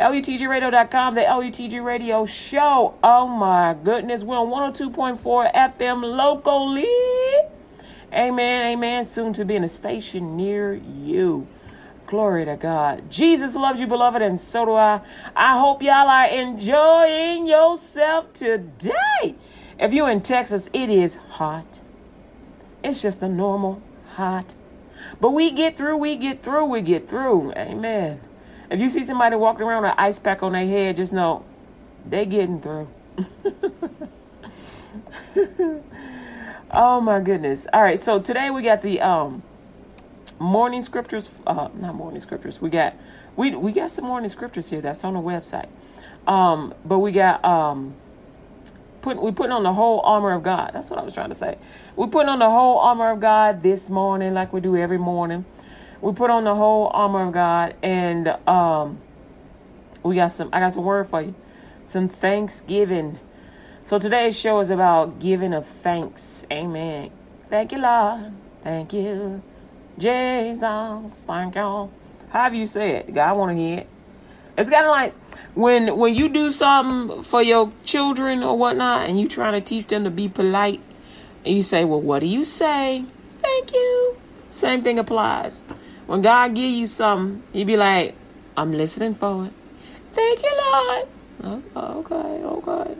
[0.00, 2.94] LUTGRadio.com, the LUTG Radio Show.
[3.02, 6.84] Oh my goodness, we're on 102.4 FM locally.
[8.12, 9.04] Amen, amen.
[9.04, 11.46] Soon to be in a station near you.
[12.06, 13.08] Glory to God.
[13.08, 15.00] Jesus loves you, beloved, and so do I.
[15.36, 19.36] I hope y'all are enjoying yourself today.
[19.78, 21.82] If you're in Texas, it is hot.
[22.82, 23.80] It's just a normal
[24.14, 24.54] hot.
[25.20, 27.52] But we get through, we get through, we get through.
[27.52, 28.20] Amen.
[28.74, 31.44] If you see somebody walking around with an ice pack on their head, just know
[32.04, 32.88] they getting through.
[36.72, 37.68] oh my goodness.
[37.72, 39.44] All right, so today we got the um
[40.40, 42.60] morning scriptures uh not morning scriptures.
[42.60, 42.96] We got
[43.36, 45.68] we we got some morning scriptures here that's on the website.
[46.26, 47.94] Um but we got um
[49.02, 50.72] put we putting on the whole armor of God.
[50.74, 51.58] That's what I was trying to say.
[51.94, 55.44] We're putting on the whole armor of God this morning like we do every morning
[56.00, 59.00] we put on the whole armor of God, and um,
[60.02, 60.50] we got some.
[60.52, 61.34] I got some word for you,
[61.84, 63.18] some Thanksgiving.
[63.84, 66.46] So today's show is about giving of thanks.
[66.50, 67.10] Amen.
[67.50, 68.32] Thank you, Lord.
[68.62, 69.42] Thank you,
[69.98, 71.22] Jesus.
[71.26, 71.90] Thank you.
[72.30, 73.88] However you say it, God want to hear it.
[74.56, 75.12] It's kind of like
[75.54, 79.88] when when you do something for your children or whatnot, and you trying to teach
[79.88, 80.80] them to be polite,
[81.44, 83.04] and you say, "Well, what do you say?"
[83.42, 84.16] Thank you.
[84.50, 85.64] Same thing applies.
[86.06, 88.14] When God give you something, you be like,
[88.56, 89.52] I'm listening for it.
[90.12, 91.08] Thank you, Lord.
[91.76, 92.96] Okay, okay.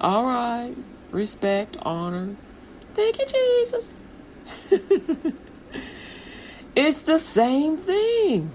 [0.00, 0.74] All right.
[1.10, 2.36] Respect, honor.
[2.94, 3.94] Thank you, Jesus.
[6.76, 8.50] it's the same thing.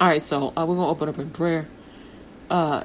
[0.00, 1.66] All right, so uh, we're going to open up in prayer.
[2.48, 2.84] Uh,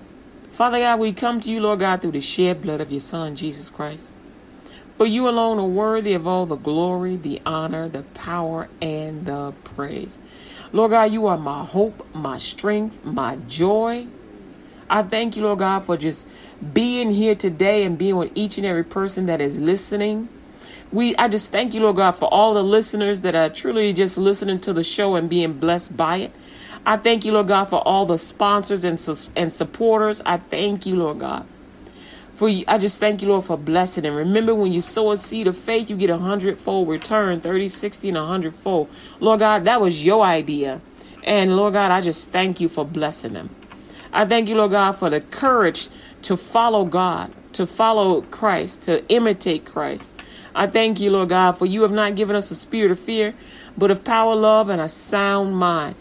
[0.52, 3.36] Father God, we come to you, Lord God, through the shed blood of your Son,
[3.36, 4.12] Jesus Christ.
[5.04, 9.54] For you alone are worthy of all the glory, the honor, the power, and the
[9.66, 10.18] praise.
[10.72, 14.08] Lord God, you are my hope, my strength, my joy.
[14.90, 16.26] I thank you, Lord God, for just
[16.72, 20.30] being here today and being with each and every person that is listening.
[20.94, 24.18] We, I just thank you, Lord God, for all the listeners that are truly just
[24.18, 26.36] listening to the show and being blessed by it.
[26.86, 28.98] I thank you, Lord God, for all the sponsors and,
[29.36, 30.22] and supporters.
[30.26, 31.46] I thank you, Lord God.
[32.36, 34.06] For you, I just thank you, Lord, for blessing.
[34.06, 37.68] And remember, when you sow a seed of faith, you get a hundredfold return 30,
[37.68, 38.90] 60, and a hundredfold.
[39.20, 40.82] Lord God, that was your idea.
[41.24, 43.50] And Lord God, I just thank you for blessing them.
[44.12, 45.90] I thank you, Lord God, for the courage
[46.24, 50.12] to follow God, to follow Christ, to imitate Christ.
[50.56, 53.34] I thank you, Lord God, for you have not given us a spirit of fear,
[53.78, 55.96] but of power, love, and a sound mind.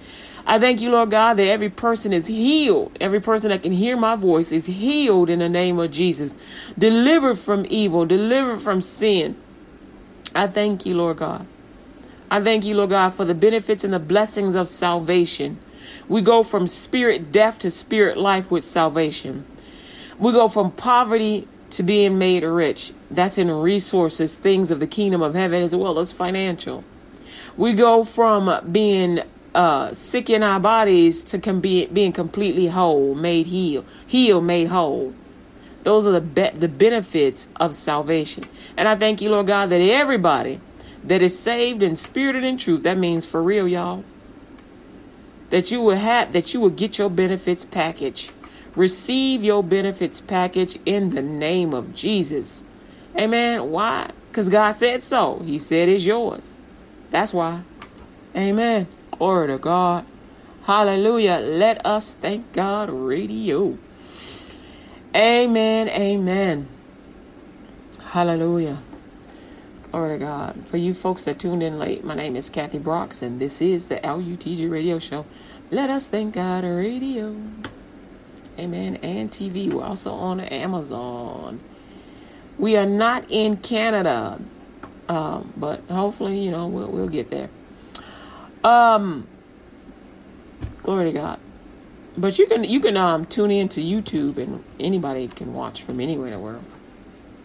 [0.47, 2.97] I thank you, Lord God, that every person is healed.
[3.01, 6.37] Every person that can hear my voice is healed in the name of Jesus.
[6.77, 9.37] Delivered from evil, delivered from sin.
[10.35, 11.47] I thank you, Lord God.
[12.31, 15.59] I thank you, Lord God, for the benefits and the blessings of salvation.
[16.09, 19.45] We go from spirit death to spirit life with salvation.
[20.19, 22.93] We go from poverty to being made rich.
[23.11, 26.85] That's in resources, things of the kingdom of heaven, as well as financial.
[27.57, 29.21] We go from being
[29.55, 34.69] uh, sick in our bodies to com- be, being completely whole, made heal, heal, made
[34.69, 35.15] whole.
[35.83, 38.45] Those are the be- the benefits of salvation.
[38.77, 40.61] And I thank you, Lord God, that everybody
[41.05, 44.05] that is saved and spirited in truth, that means for real, y'all,
[45.51, 48.31] that you will have that you will get your benefits package.
[48.75, 52.65] Receive your benefits package in the name of Jesus.
[53.19, 53.71] Amen.
[53.71, 54.11] Why?
[54.31, 55.41] Because God said so.
[55.41, 56.57] He said it's yours.
[57.11, 57.65] That's why.
[58.35, 58.87] Amen.
[59.23, 60.05] Glory to God.
[60.65, 61.37] Hallelujah.
[61.37, 63.79] Let us thank God radio.
[65.15, 65.89] Amen.
[65.89, 66.69] Amen.
[68.01, 68.83] Hallelujah.
[69.93, 70.67] Glory to God.
[70.67, 73.87] For you folks that tuned in late, my name is Kathy Brooks, and this is
[73.87, 75.25] the LUTG radio show.
[75.71, 77.41] Let us thank God radio.
[78.59, 78.97] Amen.
[78.97, 79.73] And TV.
[79.73, 81.61] We're also on Amazon.
[82.59, 84.41] We are not in Canada,
[85.09, 87.51] um, but hopefully, you know, we'll, we'll get there.
[88.65, 89.27] Um,
[90.83, 91.41] glory to God.
[92.17, 96.01] But you can you can um tune in to YouTube and anybody can watch from
[96.01, 96.65] anywhere in the world.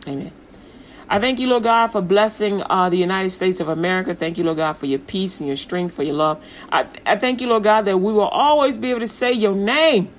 [0.07, 0.31] Amen.
[1.09, 4.13] I thank you, Lord God, for blessing uh, the United States of America.
[4.13, 6.43] Thank you, Lord God, for your peace and your strength, for your love.
[6.69, 9.55] I, I thank you, Lord God, that we will always be able to say your
[9.55, 10.13] name.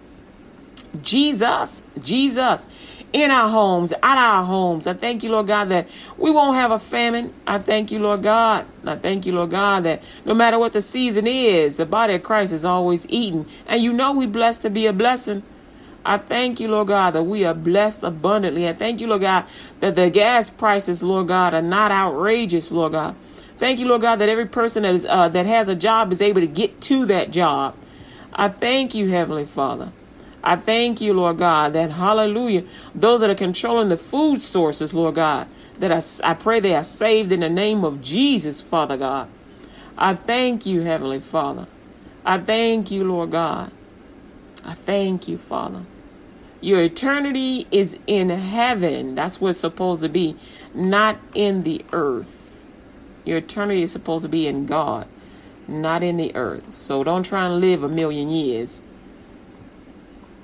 [1.03, 2.67] Jesus, Jesus,
[3.13, 4.87] in our homes, at our homes.
[4.87, 7.33] I thank you, Lord God, that we won't have a famine.
[7.47, 8.67] I thank you, Lord God.
[8.85, 12.23] I thank you, Lord God, that no matter what the season is, the body of
[12.23, 13.47] Christ is always eating.
[13.67, 15.43] And you know we blessed to be a blessing.
[16.05, 18.69] I thank you, Lord God, that we are blessed abundantly.
[18.69, 19.45] I thank you, Lord God,
[19.81, 23.15] that the gas prices, Lord God, are not outrageous, Lord God.
[23.59, 26.23] Thank you, Lord God, that every person that is uh, that has a job is
[26.23, 27.75] able to get to that job.
[28.33, 29.93] I thank you, Heavenly Father.
[30.43, 32.65] I thank you, Lord God, that hallelujah,
[32.95, 35.49] those that are controlling the food sources, Lord God,
[35.79, 39.29] that I, I pray they are saved in the name of Jesus, Father God.
[39.97, 41.67] I thank you, Heavenly Father.
[42.25, 43.73] I thank you, Lord God.
[44.65, 45.83] I thank you, Father.
[46.61, 49.15] Your eternity is in heaven.
[49.15, 50.37] That's where it's supposed to be,
[50.75, 52.65] not in the earth.
[53.25, 55.07] Your eternity is supposed to be in God,
[55.69, 56.75] not in the earth.
[56.75, 58.83] So don't try and live a million years.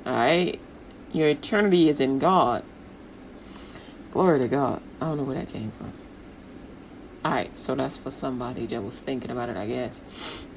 [0.06, 0.60] All right?
[1.12, 2.64] Your eternity is in God.
[4.10, 4.82] Glory to God.
[5.00, 5.92] I don't know where that came from.
[7.24, 10.02] All right, so that's for somebody that was thinking about it, I guess.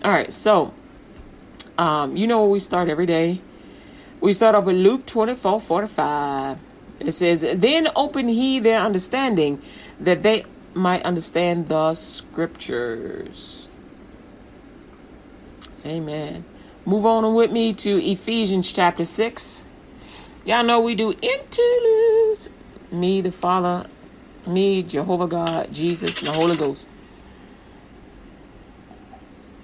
[0.03, 0.73] All right, so
[1.77, 3.41] um, you know where we start every day.
[4.19, 6.57] We start off with Luke 24 45.
[6.99, 9.61] It says, Then open he their understanding
[9.99, 13.69] that they might understand the scriptures.
[15.85, 16.43] Amen.
[16.87, 19.65] Move on with me to Ephesians chapter 6.
[20.45, 22.49] Y'all know we do interludes.
[22.89, 23.87] Me, the Father,
[24.45, 26.87] me, Jehovah God, Jesus, and the Holy Ghost.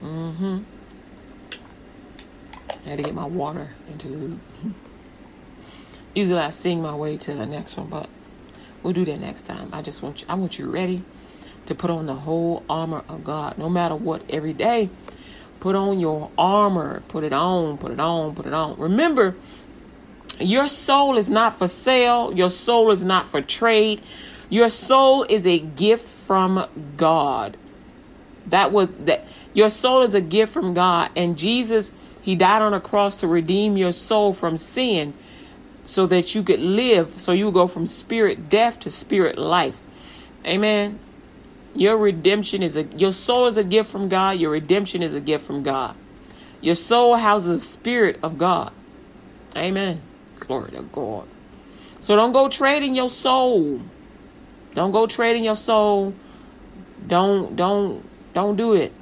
[0.03, 0.63] Mm-hmm.
[2.69, 4.37] I had to get my water interlude.
[6.13, 8.09] Usually I sing my way to the next one, but
[8.83, 9.69] we'll do that next time.
[9.71, 11.05] I just want you I want you ready
[11.67, 14.89] to put on the whole armor of God, no matter what, every day.
[15.63, 17.01] Put on your armor.
[17.07, 18.77] Put it on, put it on, put it on.
[18.77, 19.33] Remember,
[20.37, 22.33] your soul is not for sale.
[22.33, 24.01] Your soul is not for trade.
[24.49, 26.67] Your soul is a gift from
[26.97, 27.55] God.
[28.47, 32.73] That was that your soul is a gift from God and Jesus he died on
[32.73, 35.13] a cross to redeem your soul from sin
[35.85, 39.77] so that you could live so you go from spirit death to spirit life.
[40.45, 40.99] Amen.
[41.75, 44.39] Your redemption is a your soul is a gift from God.
[44.39, 45.97] Your redemption is a gift from God.
[46.61, 48.71] Your soul houses the spirit of God.
[49.55, 50.01] Amen.
[50.39, 51.27] Glory to God.
[51.99, 53.81] So don't go trading your soul.
[54.73, 56.13] Don't go trading your soul.
[57.07, 58.93] Don't don't don't do it.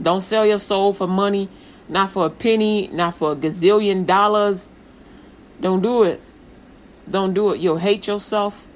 [0.00, 1.48] Don't sell your soul for money,
[1.88, 4.70] not for a penny, not for a gazillion dollars.
[5.60, 6.20] Don't do it.
[7.08, 7.60] Don't do it.
[7.60, 8.66] You'll hate yourself.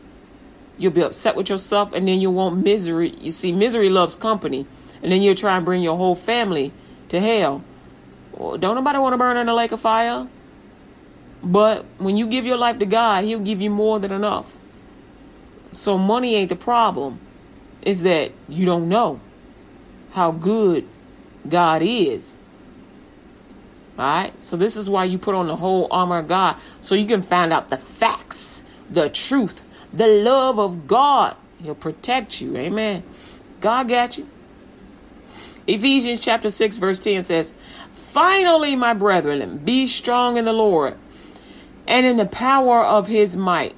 [0.78, 3.14] You'll be upset with yourself and then you'll want misery.
[3.18, 4.66] You see, misery loves company.
[5.02, 6.72] And then you'll try and bring your whole family
[7.08, 7.62] to hell.
[8.32, 10.28] Well, don't nobody want to burn in a lake of fire.
[11.42, 14.50] But when you give your life to God, He'll give you more than enough.
[15.70, 17.20] So money ain't the problem.
[17.82, 19.20] Is that you don't know
[20.12, 20.88] how good
[21.48, 22.36] God is.
[23.98, 24.42] Alright?
[24.42, 26.56] So this is why you put on the whole armor of God.
[26.80, 29.62] So you can find out the facts, the truth,
[29.96, 31.36] the love of God.
[31.62, 32.56] He'll protect you.
[32.56, 33.02] Amen.
[33.60, 34.28] God got you.
[35.66, 37.52] Ephesians chapter 6, verse 10 says,
[37.92, 40.96] Finally, my brethren, be strong in the Lord
[41.88, 43.74] and in the power of his might.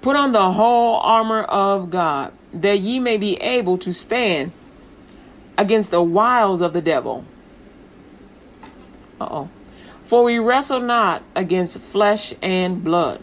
[0.00, 4.52] Put on the whole armor of God, that ye may be able to stand
[5.56, 7.24] against the wiles of the devil.
[9.20, 9.50] Uh oh.
[10.02, 13.22] For we wrestle not against flesh and blood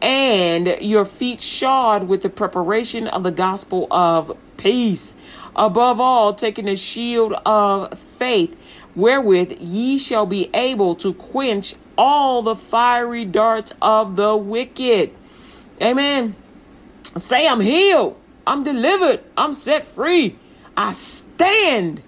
[0.00, 5.14] and your feet shod with the preparation of the gospel of peace.
[5.56, 8.56] Above all, taking the shield of faith,
[8.94, 15.10] wherewith ye shall be able to quench all the fiery darts of the wicked.
[15.82, 16.36] Amen.
[17.16, 18.16] Say, I'm healed.
[18.46, 19.20] I'm delivered.
[19.36, 20.38] I'm set free.
[20.76, 22.02] I stand.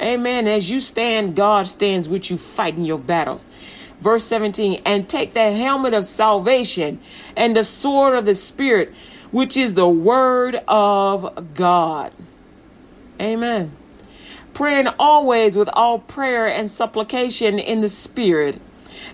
[0.00, 0.48] Amen.
[0.48, 3.46] As you stand, God stands with you fighting your battles.
[4.00, 7.00] Verse 17, and take the helmet of salvation
[7.36, 8.92] and the sword of the Spirit,
[9.30, 12.12] which is the word of God.
[13.20, 13.72] Amen.
[14.52, 18.60] Praying always with all prayer and supplication in the Spirit,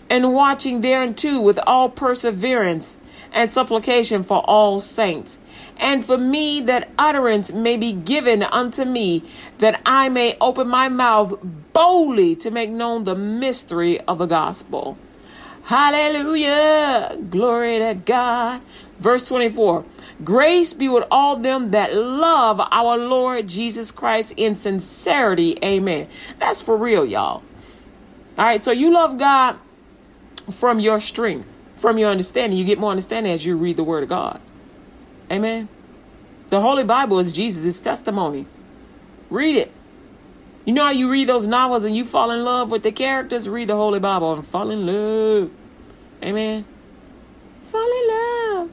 [0.08, 2.98] and watching thereunto with all perseverance
[3.32, 5.38] and supplication for all saints,
[5.80, 9.24] and for me that utterance may be given unto me,
[9.58, 11.38] that I may open my mouth
[11.72, 14.98] boldly to make known the mystery of the gospel.
[15.64, 17.16] Hallelujah.
[17.30, 18.60] Glory to God.
[18.98, 19.84] Verse 24
[20.22, 25.58] Grace be with all them that love our Lord Jesus Christ in sincerity.
[25.64, 26.08] Amen.
[26.38, 27.42] That's for real, y'all.
[28.38, 29.58] All right, so you love God
[30.50, 32.58] from your strength, from your understanding.
[32.58, 34.40] You get more understanding as you read the Word of God.
[35.30, 35.68] Amen.
[36.48, 38.46] The Holy Bible is Jesus' testimony.
[39.30, 39.72] Read it.
[40.64, 43.48] You know how you read those novels and you fall in love with the characters?
[43.48, 45.50] Read the Holy Bible and fall in love.
[46.22, 46.64] Amen.
[47.62, 48.70] Fall in love.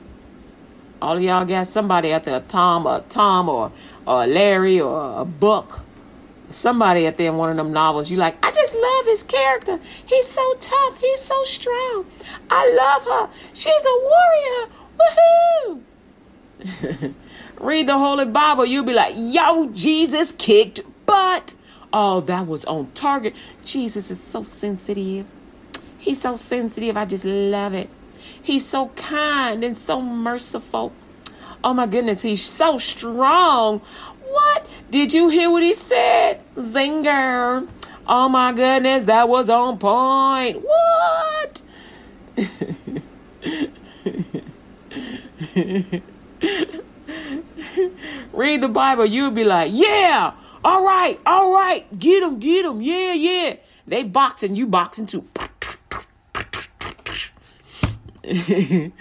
[0.99, 3.71] All of y'all got somebody out there, Tom, or Tom, or
[4.07, 5.83] or Larry, or a Buck.
[6.49, 9.79] Somebody out there in one of them novels, you like, I just love his character.
[10.05, 10.99] He's so tough.
[10.99, 12.05] He's so strong.
[12.49, 13.29] I love her.
[13.53, 14.71] She's a warrior.
[14.97, 15.81] Woohoo!
[17.59, 21.55] Read the Holy Bible, you'll be like, yo, Jesus kicked butt.
[21.93, 23.35] Oh, that was on target.
[23.63, 25.27] Jesus is so sensitive.
[25.97, 26.97] He's so sensitive.
[26.97, 27.89] I just love it.
[28.41, 30.93] He's so kind and so merciful.
[31.63, 33.79] Oh my goodness, he's so strong.
[34.29, 34.69] What?
[34.91, 36.41] Did you hear what he said?
[36.55, 37.67] Zinger.
[38.07, 40.63] Oh my goodness, that was on point.
[40.63, 41.61] What?
[48.37, 50.31] Read the Bible, you'll be like, yeah,
[50.63, 53.55] all right, all right, get them, get them, yeah, yeah.
[53.87, 55.27] They boxing, you boxing too.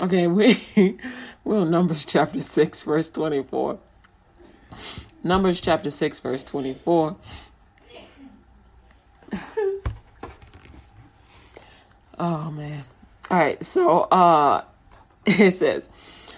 [0.00, 0.56] okay, we
[1.44, 3.80] we're Numbers chapter 6, verse 24.
[5.24, 7.16] Numbers chapter 6, verse 24.
[12.20, 12.84] oh man.
[13.30, 14.64] All right, so uh
[15.26, 15.88] it says,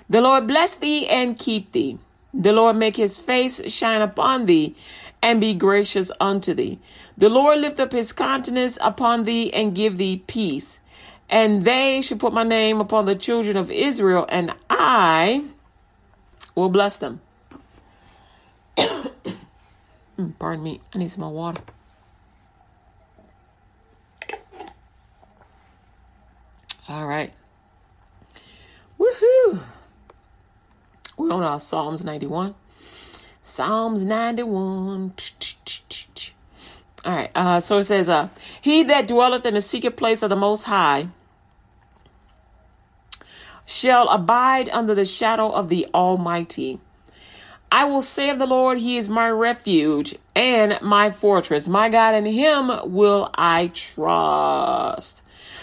[0.08, 1.98] The Lord bless thee and keep thee.
[2.34, 4.74] The Lord make his face shine upon thee
[5.22, 6.78] and be gracious unto thee.
[7.16, 10.80] The Lord lift up his countenance upon thee and give thee peace.
[11.28, 15.44] And they shall put my name upon the children of Israel, and I
[16.54, 17.20] will bless them.
[20.18, 21.62] Mm, pardon me, I need some more water.
[26.88, 27.32] All right.
[28.98, 29.60] Woohoo!
[31.16, 32.54] We're on our Psalms 91.
[33.42, 35.12] Psalms 91.
[37.04, 37.30] All right.
[37.34, 38.28] Uh, so it says, uh,
[38.60, 41.08] He that dwelleth in the secret place of the Most High
[43.64, 46.80] shall abide under the shadow of the Almighty.
[47.70, 51.68] I will say of the Lord, He is my refuge and my fortress.
[51.68, 55.21] My God, in Him will I trust.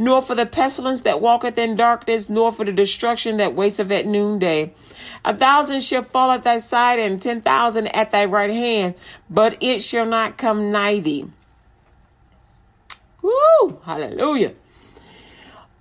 [0.00, 4.06] nor for the pestilence that walketh in darkness, nor for the destruction that wasteth at
[4.06, 4.72] noonday.
[5.26, 8.94] A thousand shall fall at thy side, and ten thousand at thy right hand,
[9.28, 11.26] but it shall not come nigh thee.
[13.20, 13.78] Woo!
[13.84, 14.54] Hallelujah.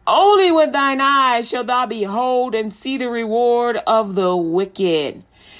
[0.05, 5.23] Only with thine eyes shalt thou behold and see the reward of the wicked.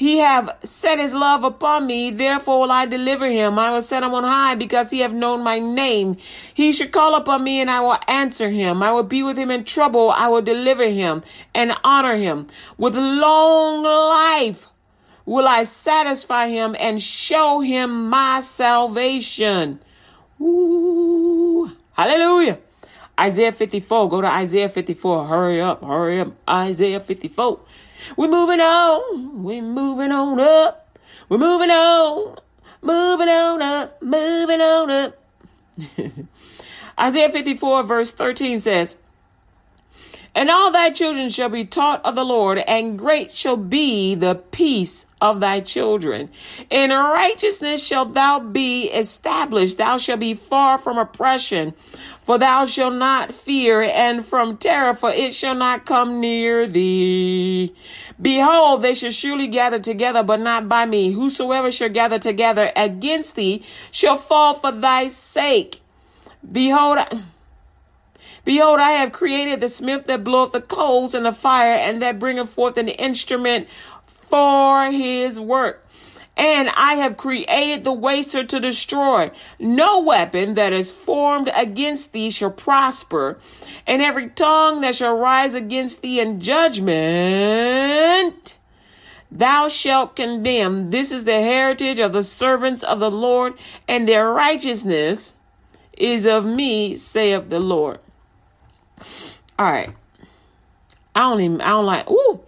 [0.00, 3.58] he have set his love upon me, therefore will I deliver him.
[3.58, 6.16] I will set him on high because he have known my name.
[6.54, 8.82] He should call upon me and I will answer him.
[8.82, 10.10] I will be with him in trouble.
[10.10, 11.22] I will deliver him
[11.54, 12.46] and honor him.
[12.78, 14.68] With long life
[15.26, 19.80] will I satisfy him and show him my salvation.
[20.40, 22.58] Ooh, hallelujah.
[23.20, 24.08] Isaiah 54.
[24.08, 25.26] Go to Isaiah 54.
[25.26, 26.32] Hurry up, hurry up.
[26.48, 27.60] Isaiah 54.
[28.16, 29.42] We're moving on.
[29.42, 30.98] We're moving on up.
[31.28, 32.38] We're moving on.
[32.82, 34.02] Moving on up.
[34.02, 35.22] Moving on up.
[37.00, 38.96] Isaiah 54 verse 13 says,
[40.34, 44.36] And all thy children shall be taught of the Lord, and great shall be the
[44.36, 46.30] peace of thy children.
[46.70, 49.78] In righteousness shalt thou be established.
[49.78, 51.74] Thou shalt be far from oppression,
[52.22, 57.74] for thou shalt not fear, and from terror, for it shall not come near thee.
[58.22, 61.10] Behold, they shall surely gather together, but not by me.
[61.10, 65.80] Whosoever shall gather together against thee shall fall for thy sake.
[66.50, 66.98] Behold,
[68.44, 72.18] Behold, I have created the smith that bloweth the coals in the fire, and that
[72.18, 73.68] bringeth forth an instrument
[74.06, 75.86] for his work.
[76.36, 79.30] And I have created the waster to destroy.
[79.58, 83.38] No weapon that is formed against thee shall prosper,
[83.86, 87.90] and every tongue that shall rise against thee in judgment
[89.30, 90.90] thou shalt condemn.
[90.90, 93.54] This is the heritage of the servants of the Lord,
[93.86, 95.36] and their righteousness
[95.96, 98.00] is of me, saith the Lord.
[99.58, 99.90] All right.
[101.14, 102.40] I don't even, I don't like, ooh.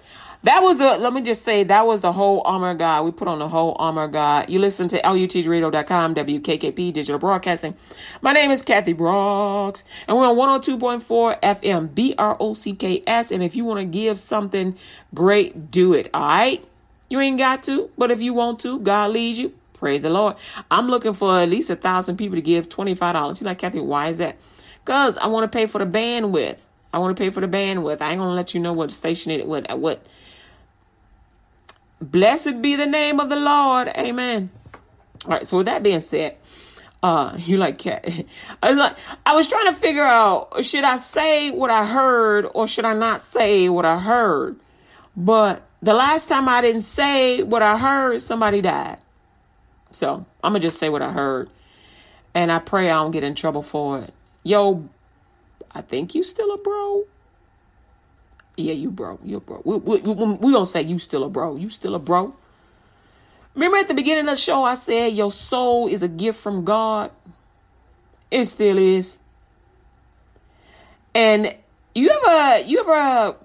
[0.45, 3.05] That was the, let me just say, that was the whole armor God.
[3.05, 4.51] We put on the whole armor God.
[4.51, 7.77] You listen to LUTGradio.com, WKKP Digital Broadcasting.
[8.23, 13.05] My name is Kathy Brooks, and we're on 102.4 FM, B R O C K
[13.07, 13.31] S.
[13.31, 14.77] And if you want to give something
[15.15, 16.11] great, do it.
[16.13, 16.65] All right?
[17.09, 19.53] You ain't got to, but if you want to, God leads you.
[19.75, 20.35] Praise the Lord.
[20.73, 23.41] I'm looking for at least a thousand people to give $25.
[23.41, 24.37] You're like, Kathy, why is that?
[24.85, 26.59] Because I want to pay for the bandwidth.
[26.93, 28.01] I want to pay for the bandwidth.
[28.01, 30.05] I ain't gonna let you know what station it what what.
[32.01, 33.89] Blessed be the name of the Lord.
[33.89, 34.51] Amen.
[35.25, 35.47] All right.
[35.47, 36.37] So with that being said,
[37.03, 38.05] uh, you like cat.
[38.63, 42.47] I was like, I was trying to figure out should I say what I heard
[42.55, 44.59] or should I not say what I heard.
[45.17, 48.99] But the last time I didn't say what I heard, somebody died.
[49.91, 51.51] So I'm gonna just say what I heard,
[52.35, 54.15] and I pray I don't get in trouble for it.
[54.43, 54.89] Yo,
[55.71, 57.05] I think you still a bro.
[58.57, 59.19] Yeah, you bro.
[59.25, 59.63] You bro.
[59.65, 61.57] We, we, we, we don't say you still a bro.
[61.57, 62.35] You still a bro.
[63.55, 66.65] Remember at the beginning of the show, I said your soul is a gift from
[66.65, 67.11] God.
[68.31, 69.19] It still is.
[71.15, 71.55] And
[71.95, 73.37] you ever you ever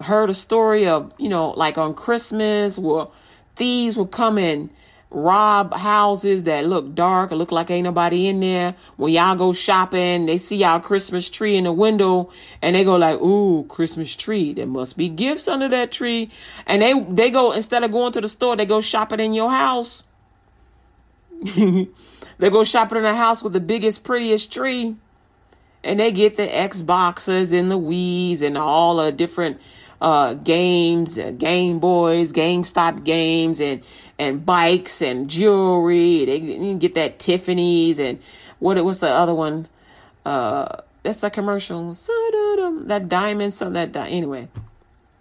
[0.00, 3.06] heard a story of you know like on Christmas where
[3.54, 4.70] thieves will come in
[5.14, 8.74] rob houses that look dark look like ain't nobody in there.
[8.96, 12.96] When y'all go shopping, they see y'all Christmas tree in the window and they go
[12.96, 14.52] like, ooh, Christmas tree.
[14.52, 16.30] There must be gifts under that tree.
[16.66, 19.50] And they, they go, instead of going to the store, they go shopping in your
[19.50, 20.04] house.
[21.56, 21.88] they
[22.38, 24.96] go shopping in a house with the biggest, prettiest tree.
[25.82, 29.60] And they get the Xboxes and the Wii's and all the different
[30.00, 33.82] uh, games, uh, Game Boys, GameStop games, and
[34.18, 36.24] and bikes and jewelry.
[36.24, 38.18] They can get that Tiffany's and
[38.58, 39.68] what what's the other one?
[40.24, 41.94] Uh, that's the commercial.
[41.94, 44.48] That diamond, something that di- anyway,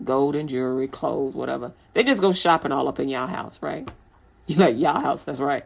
[0.03, 1.73] golden jewelry, clothes, whatever.
[1.93, 3.89] They just go shopping all up in y'all house, right?
[4.45, 5.23] You like y'all house?
[5.23, 5.63] That's right.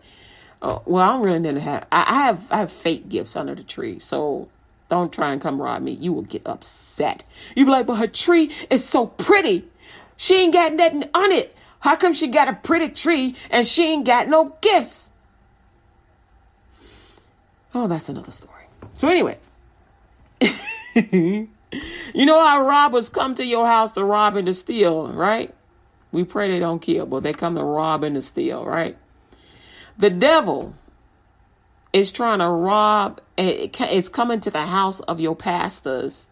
[0.62, 1.88] Oh, well, I don't really to have.
[1.92, 4.50] I, I have I have fake gifts under the tree, so
[4.88, 5.94] don't try and come rob me.
[5.94, 7.24] You will get upset.
[7.56, 9.68] You be like, but her tree is so pretty.
[10.16, 11.57] She ain't got nothing on it.
[11.80, 15.12] How come she got a pretty tree and she ain't got no gifts?
[17.74, 18.64] Oh, that's another story.
[18.94, 19.38] So, anyway,
[20.96, 21.48] you
[22.14, 25.54] know how robbers come to your house to rob and to steal, right?
[26.12, 28.98] We pray they don't kill, but they come to rob and to steal, right?
[29.98, 30.74] The devil
[31.94, 36.28] is trying to rob, eh, it's coming to the house of your pastors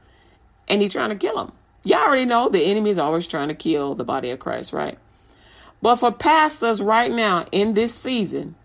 [0.67, 1.51] and he's trying to kill them.
[1.83, 4.97] Y'all already know the enemy is always trying to kill the body of Christ, right?
[5.81, 8.55] But for pastors right now in this season,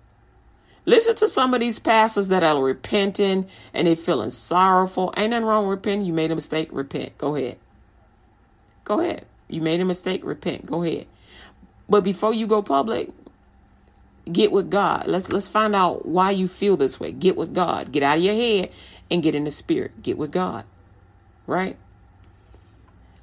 [0.87, 5.13] listen to some of these pastors that are repenting and they feeling sorrowful.
[5.17, 6.07] Ain't nothing wrong with repenting.
[6.07, 7.19] You made a mistake, repent.
[7.19, 7.59] Go ahead.
[8.85, 9.27] Go ahead.
[9.49, 10.67] You made a mistake, repent.
[10.67, 11.07] Go ahead.
[11.89, 13.11] But before you go public,
[14.31, 15.07] get with God.
[15.07, 17.13] Let's let's find out why you feel this way.
[17.13, 17.93] Get with God.
[17.93, 18.71] Get out of your head
[19.11, 20.03] and get in the spirit.
[20.03, 20.65] Get with God.
[21.47, 21.77] Right?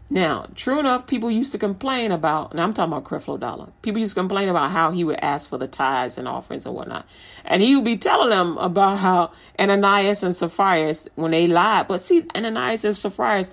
[0.09, 3.67] Now, true enough, people used to complain about, and I'm talking about Creflo Dollar.
[3.81, 6.73] People used to complain about how he would ask for the tithes and offerings and
[6.73, 7.05] whatnot.
[7.43, 11.89] And he would be telling them about how Ananias and Sapphira, when they lied.
[11.89, 13.43] But see, Ananias and Sapphira,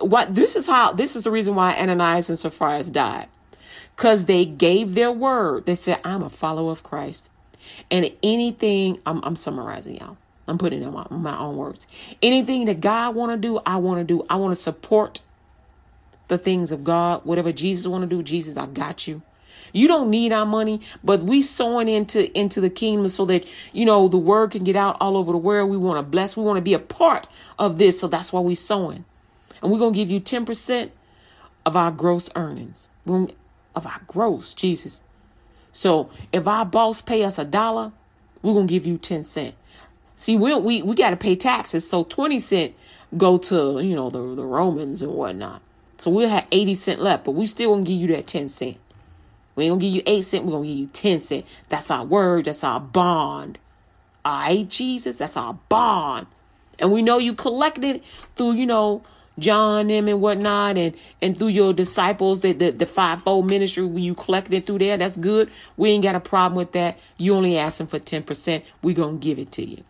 [0.00, 3.28] what this is how, this is the reason why Ananias and Sapphira died.
[3.96, 5.64] Because they gave their word.
[5.64, 7.30] They said, I'm a follower of Christ.
[7.90, 10.18] And anything, I'm, I'm summarizing y'all.
[10.46, 11.86] I'm putting in my, my own words.
[12.20, 14.24] Anything that God want to do, I want to do.
[14.28, 15.20] I want to support
[16.32, 17.24] the things of God.
[17.24, 19.22] Whatever Jesus want to do, Jesus, I got you.
[19.72, 23.84] You don't need our money, but we sowing into into the kingdom so that you
[23.84, 25.70] know the word can get out all over the world.
[25.70, 26.36] We want to bless.
[26.36, 27.26] We want to be a part
[27.58, 29.04] of this, so that's why we sowing.
[29.62, 30.90] And we're to give you 10%
[31.64, 32.88] of our gross earnings.
[33.06, 35.00] Of our gross, Jesus.
[35.70, 37.92] So if our boss pay us a dollar,
[38.42, 39.54] we're to give you 10 cent.
[40.16, 41.88] See, we we, we got to pay taxes.
[41.88, 42.74] So 20 cent
[43.16, 45.62] go to, you know, the, the Romans and whatnot.
[46.02, 48.76] So we'll have 80 cent left, but we still to give you that 10 cent.
[49.54, 51.44] We ain't gonna give you eight cent, we're gonna give you ten cent.
[51.68, 53.56] That's our word, that's our bond.
[54.26, 56.26] Alright, Jesus, that's our bond.
[56.80, 58.02] And we know you collected
[58.34, 59.04] through, you know,
[59.38, 64.02] John them and whatnot, and and through your disciples, the the, the fivefold ministry, when
[64.02, 65.50] you collected through there, that's good.
[65.76, 66.98] We ain't got a problem with that.
[67.16, 68.64] You only asking for ten percent.
[68.82, 69.84] We gonna give it to you.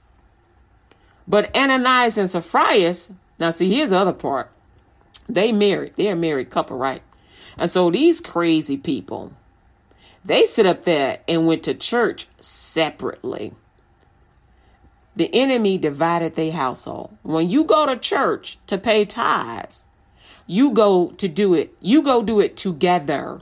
[1.27, 2.94] But Ananias and Sapphira,
[3.38, 4.51] now see, here's the other part.
[5.29, 5.95] They married.
[5.97, 7.03] They're a married couple, right?
[7.57, 9.33] And so these crazy people,
[10.25, 13.53] they sit up there and went to church separately.
[15.15, 17.17] The enemy divided their household.
[17.23, 19.87] When you go to church to pay tithes,
[20.47, 21.75] you go to do it.
[21.81, 23.41] You go do it together.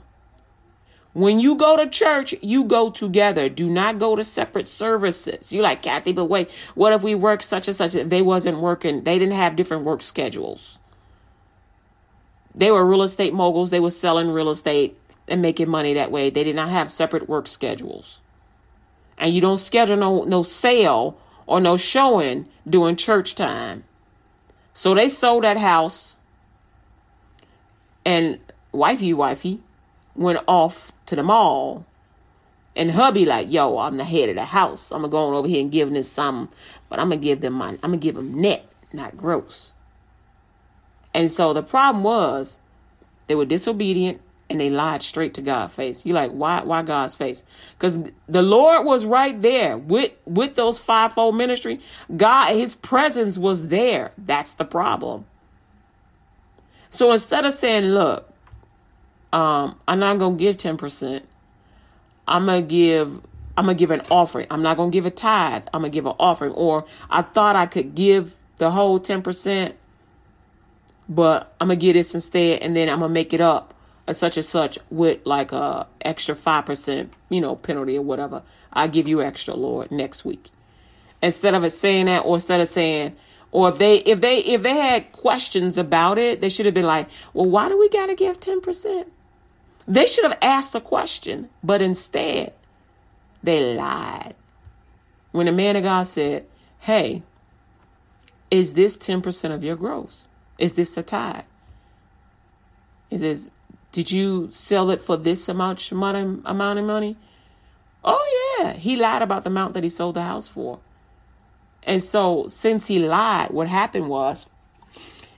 [1.13, 3.49] When you go to church, you go together.
[3.49, 5.51] Do not go to separate services.
[5.51, 7.93] You like Kathy, but wait, what if we work such and such?
[7.93, 9.03] They wasn't working.
[9.03, 10.79] They didn't have different work schedules.
[12.53, 13.69] They were real estate moguls.
[13.69, 16.29] They were selling real estate and making money that way.
[16.29, 18.21] They did not have separate work schedules.
[19.17, 23.83] And you don't schedule no, no sale or no showing during church time.
[24.73, 26.15] So they sold that house
[28.05, 28.39] and
[28.71, 29.61] wifey wifey
[30.15, 31.85] went off to the mall.
[32.75, 34.91] And hubby like, yo, I'm the head of the house.
[34.91, 36.49] I'm gonna go on over here and give them some,
[36.89, 39.73] but I'm gonna give them my, I'm gonna give them net, not gross.
[41.13, 42.57] And so the problem was
[43.27, 46.05] they were disobedient and they lied straight to God's face.
[46.05, 47.43] You're like, why why God's face?
[47.77, 51.79] Because the Lord was right there with with those fivefold ministry.
[52.15, 54.11] God, his presence was there.
[54.17, 55.25] That's the problem.
[56.89, 58.29] So instead of saying, look,
[59.31, 61.23] um, I'm not gonna give 10%,
[62.27, 63.21] I'm gonna give
[63.57, 64.47] I'm gonna give an offering.
[64.49, 65.63] I'm not gonna give a tithe.
[65.73, 66.51] I'm gonna give an offering.
[66.53, 69.73] Or I thought I could give the whole 10%,
[71.11, 73.73] but I'm gonna get this instead, and then I'm gonna make it up
[74.13, 78.43] such and such with like a extra 5%, you know, penalty or whatever.
[78.71, 80.49] i give you extra, Lord, next week.
[81.21, 83.15] Instead of it saying that, or instead of saying,
[83.51, 86.85] or if they if they if they had questions about it, they should have been
[86.85, 89.05] like, well, why do we gotta give 10%?
[89.85, 92.53] They should have asked the question, but instead
[93.43, 94.35] they lied.
[95.33, 96.45] When the man of God said,
[96.79, 97.23] Hey,
[98.49, 100.27] is this 10% of your gross?
[100.61, 101.45] Is this a tithe?
[103.09, 103.49] He says,
[103.91, 107.17] did you sell it for this amount amount of money?
[108.03, 110.79] Oh yeah, he lied about the amount that he sold the house for.
[111.81, 114.45] And so since he lied, what happened was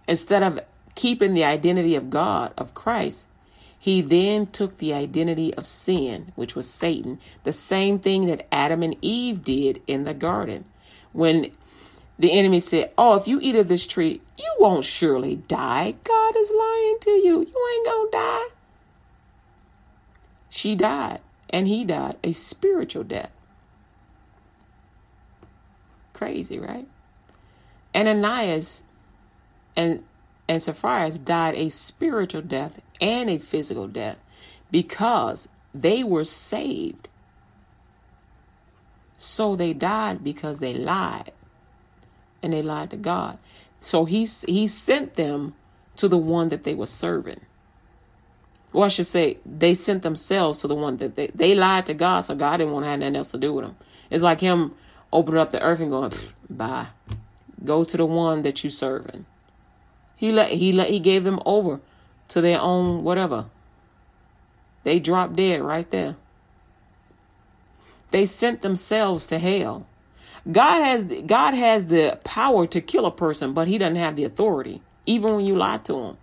[0.10, 0.60] instead of
[0.94, 3.28] keeping the identity of God, of Christ,
[3.80, 8.84] he then took the identity of sin, which was Satan, the same thing that Adam
[8.84, 10.66] and Eve did in the garden.
[11.14, 11.52] When
[12.18, 15.96] the enemy said, Oh, if you eat of this tree, you won't surely die.
[16.04, 17.42] God is lying to you.
[17.42, 18.48] You ain't gonna die.
[20.50, 23.32] She died, and he died a spiritual death.
[26.14, 26.88] Crazy, right?
[27.96, 28.84] Ananias
[29.76, 30.04] and
[30.48, 34.18] and Sapphira died a spiritual death and a physical death
[34.70, 37.08] because they were saved.
[39.18, 41.32] So they died because they lied
[42.44, 43.40] and they lied to God.
[43.80, 45.56] So he, he sent them
[45.96, 47.42] to the one that they were serving.
[48.72, 51.94] Or I should say, they sent themselves to the one that they, they lied to
[51.94, 53.76] God, so God didn't want to have nothing else to do with them.
[54.10, 54.74] It's like him
[55.12, 56.12] opening up the earth and going,
[56.50, 56.88] bye.
[57.64, 59.26] Go to the one that you serving.
[60.16, 61.80] He let he let he gave them over
[62.30, 63.46] to their own whatever.
[64.84, 66.16] They dropped dead right there.
[68.12, 69.88] They sent themselves to hell.
[70.52, 74.26] God has God has the power to kill a person, but he doesn't have the
[74.26, 76.18] authority, even when you lie to him.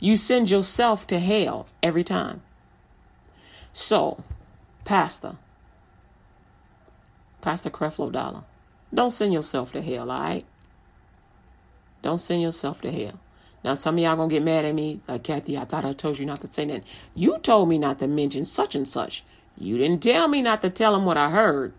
[0.00, 2.42] You send yourself to hell every time.
[3.72, 4.24] So,
[4.84, 5.36] Pastor,
[7.40, 8.44] Pastor Creflo Dollar,
[8.92, 10.46] don't send yourself to hell, all right?
[12.02, 13.20] Don't send yourself to hell.
[13.64, 15.56] Now, some of y'all gonna get mad at me, like Kathy.
[15.56, 16.82] I thought I told you not to say that.
[17.14, 19.24] You told me not to mention such and such.
[19.56, 21.72] You didn't tell me not to tell him what I heard.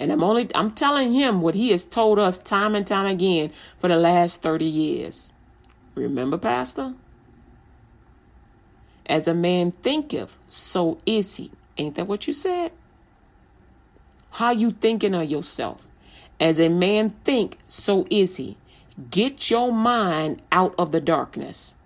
[0.00, 3.50] And I'm only I'm telling him what he has told us time and time again
[3.78, 5.32] for the last 30 years.
[5.94, 6.94] Remember, Pastor?
[9.06, 11.50] As a man thinketh, so is he.
[11.76, 12.72] Ain't that what you said?
[14.32, 15.90] How you thinking of yourself?
[16.38, 18.56] As a man think, so is he.
[19.10, 21.76] Get your mind out of the darkness.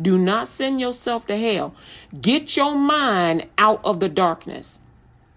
[0.00, 1.74] Do not send yourself to hell.
[2.20, 4.80] Get your mind out of the darkness.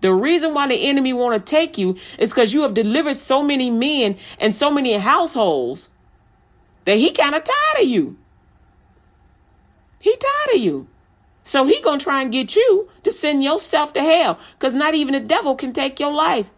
[0.06, 3.42] The reason why the enemy want to take you is because you have delivered so
[3.42, 5.90] many men and so many households
[6.86, 8.16] that he kind of tired of you.
[10.00, 10.88] He tired of you.
[11.44, 15.16] So he gonna try and get you to send yourself to hell because not even
[15.16, 16.52] the devil can take your life.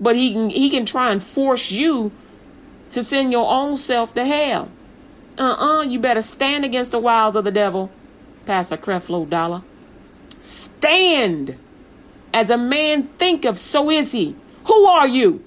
[0.00, 2.10] But he can he can try and force you
[2.88, 4.70] to send your own self to hell.
[5.36, 7.90] Uh-uh, you better stand against the wiles of the devil,
[8.46, 9.62] Pastor Creflo Dollar.
[10.38, 11.58] Stand.
[12.34, 14.34] As a man thinketh, so is he.
[14.66, 15.44] Who are you?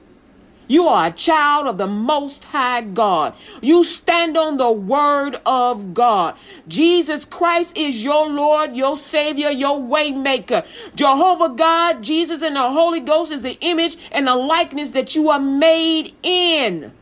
[0.69, 3.33] You are a child of the Most High God.
[3.61, 6.35] You stand on the Word of God.
[6.69, 10.65] Jesus Christ is your Lord, your Savior, your Waymaker.
[10.95, 15.29] Jehovah God, Jesus, and the Holy Ghost is the image and the likeness that you
[15.29, 16.93] are made in.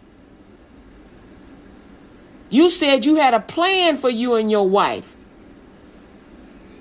[2.50, 5.16] You said you had a plan for you and your wife.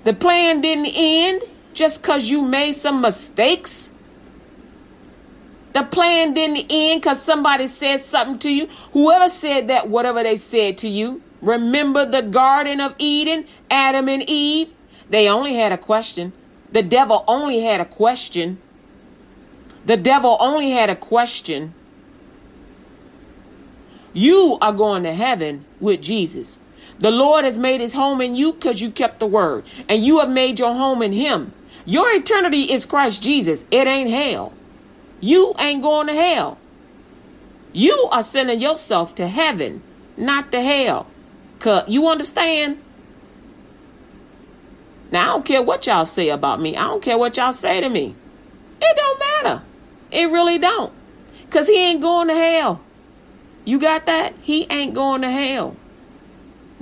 [0.05, 1.43] The plan didn't end
[1.75, 3.91] just because you made some mistakes.
[5.73, 8.67] The plan didn't end because somebody said something to you.
[8.93, 14.23] Whoever said that, whatever they said to you, remember the Garden of Eden, Adam and
[14.27, 14.71] Eve?
[15.09, 16.31] They only had a question.
[16.71, 18.57] The devil only had a question.
[19.85, 21.73] The devil only had a question.
[24.13, 26.57] You are going to heaven with Jesus.
[26.99, 30.19] The Lord has made his home in you because you kept the word, and you
[30.19, 31.53] have made your home in him.
[31.85, 33.63] Your eternity is Christ Jesus.
[33.69, 34.53] It ain't hell.
[35.19, 36.57] You ain't going to hell.
[37.73, 39.83] You are sending yourself to heaven,
[40.17, 41.07] not to hell.
[41.59, 42.81] Cause you understand?
[45.11, 46.75] Now I don't care what y'all say about me.
[46.75, 48.15] I don't care what y'all say to me.
[48.81, 49.61] It don't matter.
[50.11, 50.93] It really don't.
[51.49, 52.81] Cause he ain't going to hell.
[53.63, 54.33] You got that?
[54.41, 55.75] He ain't going to hell.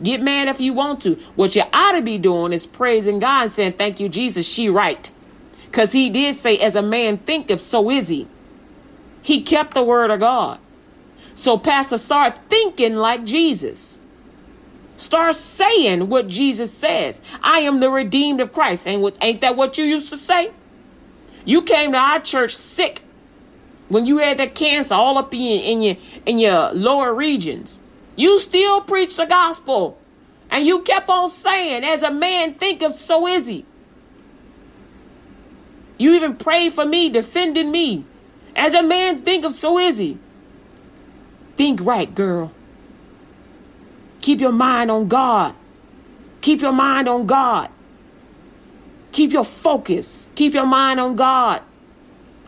[0.02, 1.16] Get mad if you want to.
[1.36, 4.70] What you ought to be doing is praising God and saying, Thank you, Jesus, she
[4.70, 5.12] right.
[5.66, 8.28] Because he did say, As a man thinketh, so is he.
[9.22, 10.60] He kept the word of God.
[11.36, 14.00] So, Pastor, start thinking like Jesus.
[14.96, 17.22] Start saying what Jesus says.
[17.42, 18.88] I am the redeemed of Christ.
[18.88, 20.52] Ain't, ain't that what you used to say?
[21.46, 23.04] You came to our church sick
[23.90, 27.80] when you had that cancer all up in, in your in your lower regions,
[28.16, 29.98] you still preach the gospel.
[30.50, 33.66] And you kept on saying, as a man thinketh, so is he.
[35.98, 38.06] You even prayed for me, defending me.
[38.56, 40.18] As a man thinketh, so is he.
[41.56, 42.52] Think right, girl.
[44.22, 45.56] Keep your mind on God.
[46.42, 47.70] Keep your mind on God.
[49.12, 50.30] Keep your focus.
[50.36, 51.62] Keep your mind on God.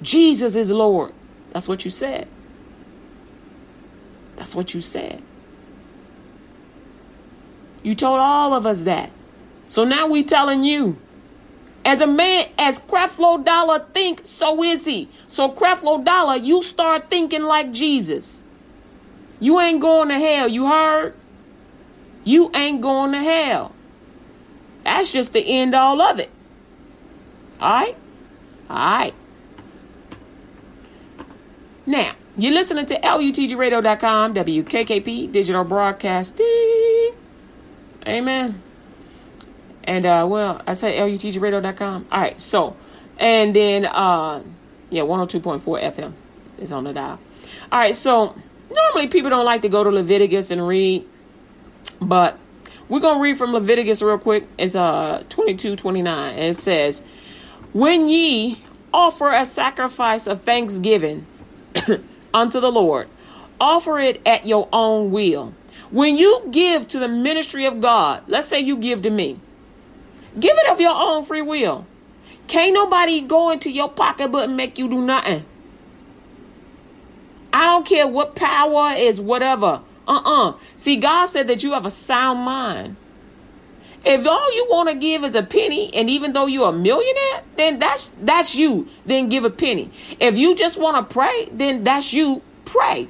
[0.01, 1.13] Jesus is Lord.
[1.54, 2.28] That's what you said.
[4.36, 5.21] That's what you said.
[7.86, 9.12] You told all of us that.
[9.67, 10.98] So now we telling you.
[11.86, 15.08] As a man, as Creflo Dollar think, so is he.
[15.28, 18.41] So Creflo Dollar, you start thinking like Jesus.
[19.39, 21.13] You ain't going to hell, you heard?
[22.24, 23.76] You ain't going to hell.
[24.84, 26.32] That's just the end all of it.
[27.62, 27.95] All right?
[28.67, 29.13] All right.
[31.86, 36.95] Now, you're listening to LUTGRadio.com, WKKP Digital Broadcasting.
[38.08, 38.62] Amen.
[39.84, 42.08] And, uh, well, I said LUTGRadio.com.
[42.12, 42.76] All right, so,
[43.18, 44.44] and then, uh,
[44.89, 46.13] yeah, 102.4 FM
[46.58, 47.20] is on the dial.
[47.72, 48.36] All right, so
[48.72, 51.06] normally people don't like to go to Leviticus and read,
[52.02, 52.39] but
[52.89, 54.48] we're to read from Leviticus real quick.
[54.58, 56.34] It's uh 22 29.
[56.36, 57.02] And it says,
[57.74, 58.62] When ye
[58.94, 61.26] offer a sacrifice of thanksgiving,
[62.36, 63.08] unto the Lord.
[63.60, 65.54] Offer it at your own will.
[65.92, 69.40] When you give to the ministry of God, let's say you give to me,
[70.40, 71.86] give it of your own free will.
[72.48, 75.46] Can't nobody go into your pocketbook and make you do nothing.
[77.52, 79.82] I don't care what power is, whatever.
[80.08, 82.98] Uh uh See, God said that you have a sound mind.
[84.04, 87.42] If all you want to give is a penny, and even though you're a millionaire,
[87.56, 88.88] then that's that's you.
[89.06, 89.90] Then give a penny.
[90.20, 92.44] If you just want to pray, then that's you.
[92.66, 93.08] Pray.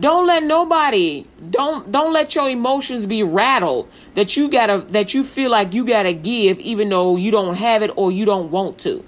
[0.00, 5.22] Don't let nobody don't don't let your emotions be rattled that you gotta that you
[5.22, 8.78] feel like you gotta give even though you don't have it or you don't want
[8.80, 9.04] to.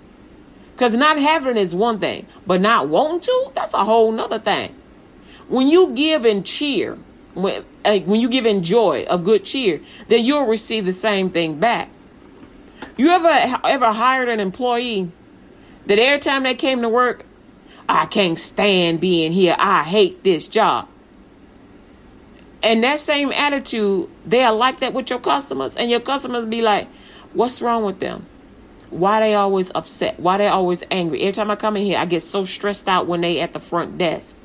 [0.76, 4.74] Cause not having is one thing, but not wanting to, that's a whole nother thing.
[5.48, 6.98] When you give and cheer,
[7.34, 11.60] when, when you give in joy of good cheer, then you'll receive the same thing
[11.60, 11.90] back.
[12.96, 15.10] You ever ever hired an employee
[15.86, 17.24] that every time they came to work,
[17.88, 19.56] I can't stand being here.
[19.58, 20.88] I hate this job.
[22.62, 25.76] And that same attitude, they are like that with your customers.
[25.76, 26.88] And your customers be like,
[27.34, 28.26] what's wrong with them?
[28.88, 30.18] Why they always upset?
[30.18, 31.20] Why they always angry?
[31.20, 33.60] Every time I come in here, I get so stressed out when they at the
[33.60, 34.36] front desk.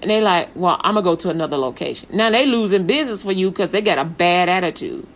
[0.00, 2.08] And they like, well, I'm gonna go to another location.
[2.12, 5.06] Now they losing business for you because they got a bad attitude.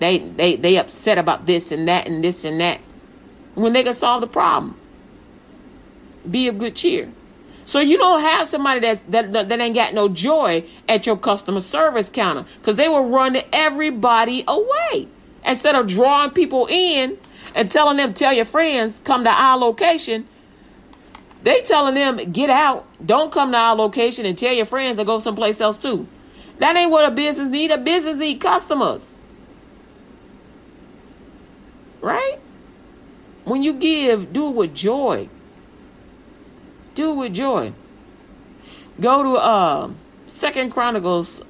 [0.00, 2.80] They they they upset about this and that and this and that.
[3.54, 4.76] When they can solve the problem.
[6.28, 7.10] Be of good cheer.
[7.64, 11.60] So you don't have somebody that that that ain't got no joy at your customer
[11.60, 15.08] service counter because they will run everybody away
[15.44, 17.16] instead of drawing people in
[17.54, 20.26] and telling them tell your friends come to our location
[21.42, 25.04] they telling them get out, don't come to our location, and tell your friends to
[25.04, 26.06] go someplace else too.
[26.58, 27.70] That ain't what a business need.
[27.70, 29.16] A business need customers,
[32.02, 32.38] right?
[33.44, 35.28] When you give, do it with joy.
[36.94, 37.72] Do it with joy.
[39.00, 39.90] Go to uh
[40.26, 41.42] Second Chronicles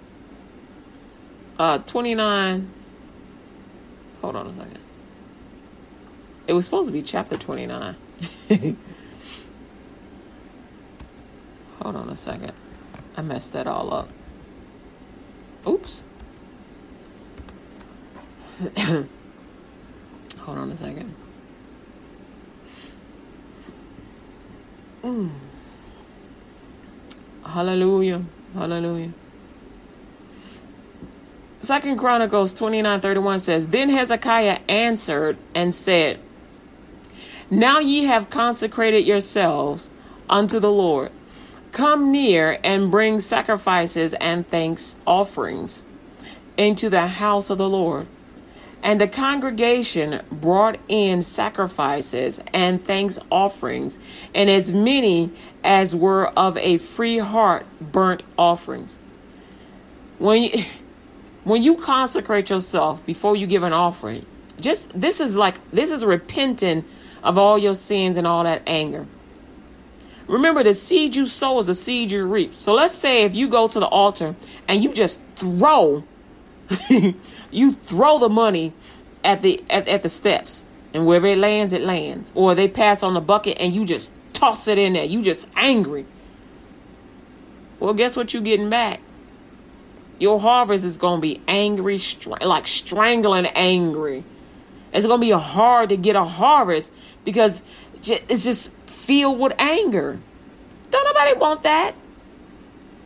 [1.59, 2.70] uh 29.
[4.22, 4.79] Hold on a second.
[6.46, 7.96] It was supposed to be chapter 29.
[11.83, 12.53] Hold on a second.
[13.16, 14.09] I messed that all up.
[15.66, 16.05] Oops.
[18.79, 19.09] Hold
[20.59, 21.14] on a second.
[25.03, 25.31] Mm.
[27.45, 28.25] Hallelujah.
[28.55, 29.13] Hallelujah.
[31.61, 36.19] Second Chronicles 29 31 says, Then Hezekiah answered and said,
[37.51, 39.91] Now ye have consecrated yourselves
[40.29, 41.13] unto the Lord
[41.73, 45.85] Come near and bring sacrifices and thanks offerings
[46.57, 48.07] into the house of the Lord.
[48.83, 53.99] And the congregation brought in sacrifices and thanks offerings,
[54.35, 58.99] and as many as were of a free heart burnt offerings.
[60.19, 60.64] When you,
[61.45, 64.25] when you consecrate yourself before you give an offering,
[64.59, 66.85] just this is like this is repenting
[67.23, 69.07] of all your sins and all that anger.
[70.27, 72.55] Remember, the seed you sow is a seed you reap.
[72.55, 74.37] So let's say if you go to the altar
[74.69, 76.05] and you just throw,
[77.50, 78.72] you throw the money
[79.24, 82.33] at the at, at the steps, and wherever it lands, it lands.
[82.35, 85.04] Or they pass on the bucket and you just toss it in there.
[85.04, 86.06] You just angry.
[87.78, 89.00] Well, guess what you're getting back?
[90.18, 94.22] Your harvest is going to be angry, str- like strangling angry.
[94.92, 96.92] It's going to be hard to get a harvest
[97.24, 97.62] because
[98.04, 100.18] it's just filled with anger.
[100.90, 101.94] Don't nobody want that.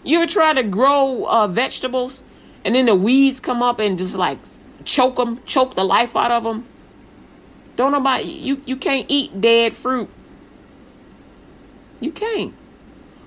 [0.03, 2.23] You ever try to grow uh, vegetables
[2.65, 4.39] and then the weeds come up and just like
[4.85, 6.67] choke them, choke the life out of them?
[7.77, 10.09] Don't nobody, you, you can't eat dead fruit.
[12.01, 12.55] You can't.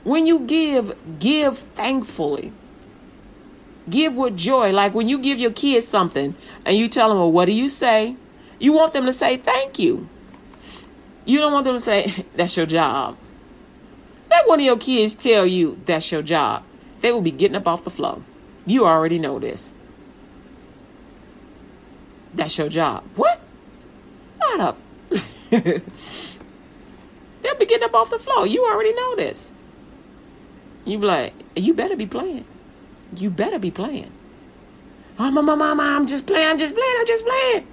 [0.03, 2.53] When you give, give thankfully.
[3.89, 4.71] Give with joy.
[4.71, 7.69] Like when you give your kids something and you tell them, well, what do you
[7.69, 8.15] say?
[8.59, 10.07] You want them to say thank you.
[11.25, 13.17] You don't want them to say, that's your job.
[14.29, 16.63] Let one of your kids tell you that's your job.
[17.01, 18.21] They will be getting up off the floor.
[18.67, 19.73] You already know this.
[22.35, 23.03] That's your job.
[23.15, 23.39] What?
[24.39, 24.77] Not up.
[25.49, 25.81] They'll
[27.57, 28.45] be getting up off the floor.
[28.45, 29.53] You already know this.
[30.83, 32.45] You be like, you better be playing.
[33.15, 34.11] You better be playing.
[35.17, 36.47] Oh, mama, mama, I'm just playing.
[36.47, 36.95] I'm just playing.
[36.99, 37.67] I'm just playing.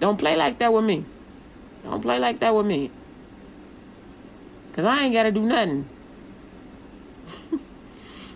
[0.00, 1.04] Don't play like that with me.
[1.84, 2.90] Don't play like that with me.
[4.70, 5.88] Because I ain't got to do nothing.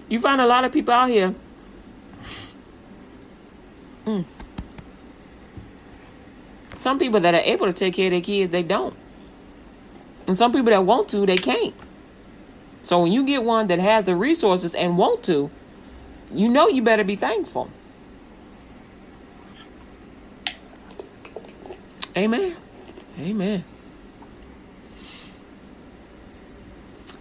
[0.08, 1.34] you find a lot of people out here.
[4.06, 4.24] Mm.
[6.76, 8.94] Some people that are able to take care of their kids, they don't.
[10.26, 11.74] And some people that want to, they can't.
[12.82, 15.50] So when you get one that has the resources and want to,
[16.32, 17.70] you know you better be thankful.
[22.16, 22.56] Amen.
[23.18, 23.64] Amen.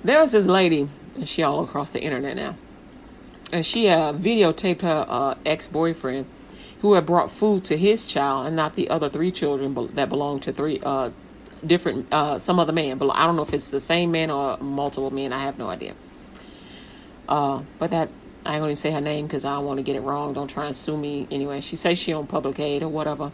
[0.04, 2.56] There was this lady, and she all across the internet now,
[3.52, 6.28] and she uh, videotaped her uh, ex boyfriend
[6.86, 10.44] who had brought food to his child and not the other three children that belonged
[10.44, 11.10] to three uh,
[11.66, 12.98] different uh, some other man.
[12.98, 15.34] But I don't know if it's the same man or multiple men.
[15.34, 15.96] I have no idea.
[17.28, 18.10] Uh, but that
[18.46, 20.34] I ain't gonna say her name because I don't want to get it wrong.
[20.34, 21.60] Don't try and sue me anyway.
[21.60, 23.32] She says she on public aid or whatever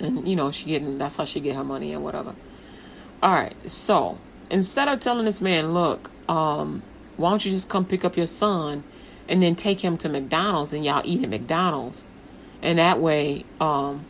[0.00, 2.34] and you know she getting that's how she get her money and whatever
[3.22, 4.18] all right so
[4.50, 6.82] instead of telling this man look um
[7.16, 8.84] why don't you just come pick up your son
[9.28, 12.04] and then take him to mcdonald's and y'all eat at mcdonald's
[12.62, 14.04] and that way um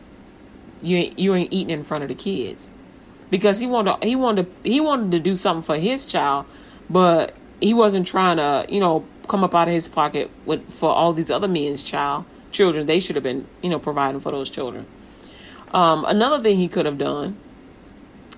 [0.81, 2.71] you you ain't eating in front of the kids
[3.29, 6.45] because he wanted to, he wanted to, he wanted to do something for his child,
[6.89, 10.89] but he wasn't trying to you know come up out of his pocket with for
[10.89, 12.85] all these other men's child children.
[12.85, 14.85] They should have been you know providing for those children.
[15.73, 17.37] Um, another thing he could have done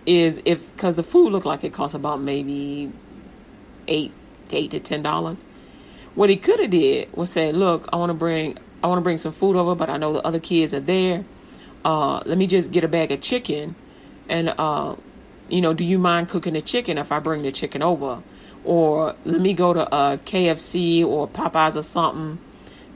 [0.05, 2.91] is if because the food looked like it cost about maybe
[3.87, 4.11] eight
[4.47, 5.45] to eight to ten dollars.
[6.15, 9.03] What he could have did was say, "Look, I want to bring I want to
[9.03, 11.25] bring some food over, but I know the other kids are there.
[11.83, 13.75] Uh, let me just get a bag of chicken,
[14.27, 14.95] and uh,
[15.49, 18.21] you know, do you mind cooking the chicken if I bring the chicken over?
[18.63, 22.39] Or let me go to uh, KFC or Popeyes or something."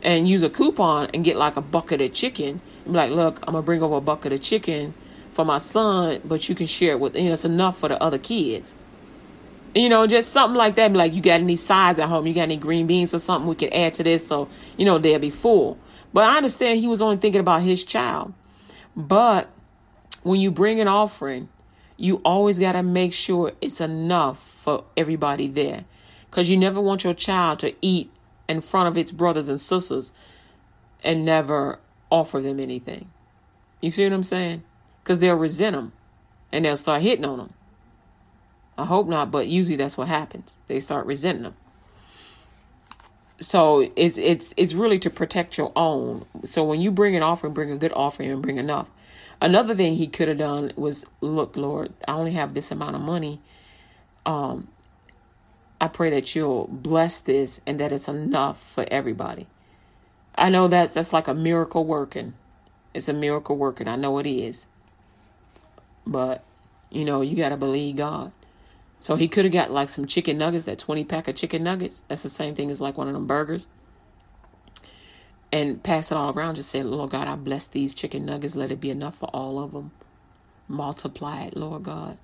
[0.02, 2.60] And use a coupon and get like a bucket of chicken.
[2.86, 4.94] Be like, look, I'm gonna bring over a bucket of chicken
[5.32, 8.02] for my son, but you can share it with you know it's enough for the
[8.04, 8.76] other kids.
[9.76, 10.94] You know, just something like that.
[10.94, 12.28] Like, you got any sides at home?
[12.28, 14.48] You got any green beans or something we could add to this so,
[14.78, 15.80] you know, they'll be full.
[16.14, 18.34] But I understand he was only thinking about his child.
[18.96, 19.50] But
[20.22, 21.50] when you bring an offering,
[21.98, 25.86] you always got to make sure it's enough for everybody there.
[26.30, 28.12] Because you never want your child to eat
[28.48, 30.12] in front of its brothers and sisters
[31.04, 31.80] and never
[32.12, 33.10] offer them anything.
[33.82, 34.64] You see what I'm saying?
[35.04, 35.94] Because they'll resent them
[36.52, 37.54] and they'll start hitting on them.
[38.78, 40.58] I hope not, but usually that's what happens.
[40.68, 41.56] They start resenting them.
[43.40, 46.26] So it's it's it's really to protect your own.
[46.46, 48.90] So when you bring an offering, bring a good offering and bring enough.
[49.42, 53.02] Another thing he could have done was, look, Lord, I only have this amount of
[53.02, 53.42] money.
[54.26, 54.70] Um,
[55.82, 59.48] I pray that you'll bless this and that it's enough for everybody.
[60.36, 62.34] I know that's that's like a miracle working.
[62.94, 63.88] It's a miracle working.
[63.88, 64.68] I know it is.
[66.08, 66.44] But
[66.90, 68.32] you know, you got to believe God.
[69.04, 72.04] So he could have got like some chicken nuggets, that 20 pack of chicken nuggets.
[72.08, 73.68] That's the same thing as like one of them burgers.
[75.52, 76.56] And pass it all around.
[76.56, 78.56] Just say, Lord God, I bless these chicken nuggets.
[78.56, 79.92] Let it be enough for all of them.
[80.70, 82.18] Multiply it, Lord God.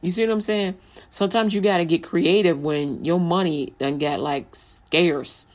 [0.00, 0.74] You see what I'm saying?
[1.08, 5.46] Sometimes you got to get creative when your money done get like scarce.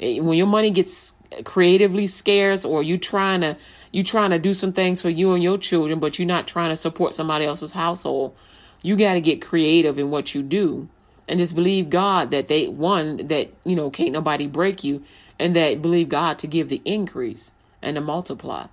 [0.00, 1.14] Eh, when your money gets
[1.44, 3.56] creatively scarce or you trying to
[3.90, 6.68] you trying to do some things for you and your children, but you're not trying
[6.68, 8.36] to support somebody else's household
[8.82, 10.88] you got to get creative in what you do
[11.28, 15.02] and just believe God that they, one, that, you know, can't nobody break you
[15.38, 18.66] and that believe God to give the increase and to multiply.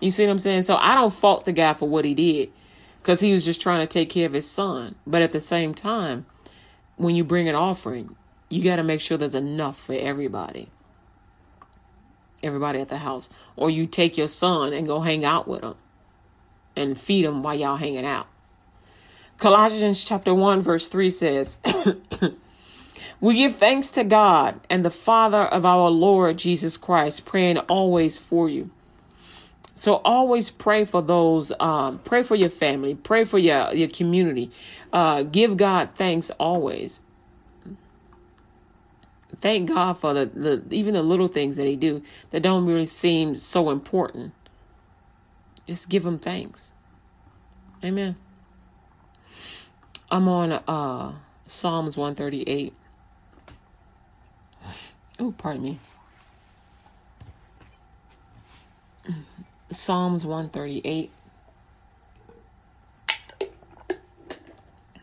[0.00, 0.62] You see what I'm saying?
[0.62, 2.50] So I don't fault the guy for what he did
[3.00, 4.94] because he was just trying to take care of his son.
[5.06, 6.26] But at the same time,
[6.96, 8.16] when you bring an offering,
[8.48, 10.68] you got to make sure there's enough for everybody.
[12.42, 13.28] Everybody at the house.
[13.56, 15.74] Or you take your son and go hang out with him
[16.76, 18.26] and feed him while y'all hanging out.
[19.38, 21.58] Colossians chapter 1 verse 3 says,
[23.20, 28.18] We give thanks to God and the Father of our Lord Jesus Christ, praying always
[28.18, 28.70] for you.
[29.76, 34.50] So always pray for those, um, pray for your family, pray for your, your community.
[34.92, 37.02] Uh, give God thanks always.
[39.40, 42.86] Thank God for the, the even the little things that He do that don't really
[42.86, 44.32] seem so important.
[45.66, 46.72] Just give Him thanks.
[47.82, 48.16] Amen.
[50.14, 51.12] I'm on uh
[51.44, 52.72] Psalms 138.
[55.18, 55.78] Oh, pardon me.
[59.70, 61.10] Psalms 138.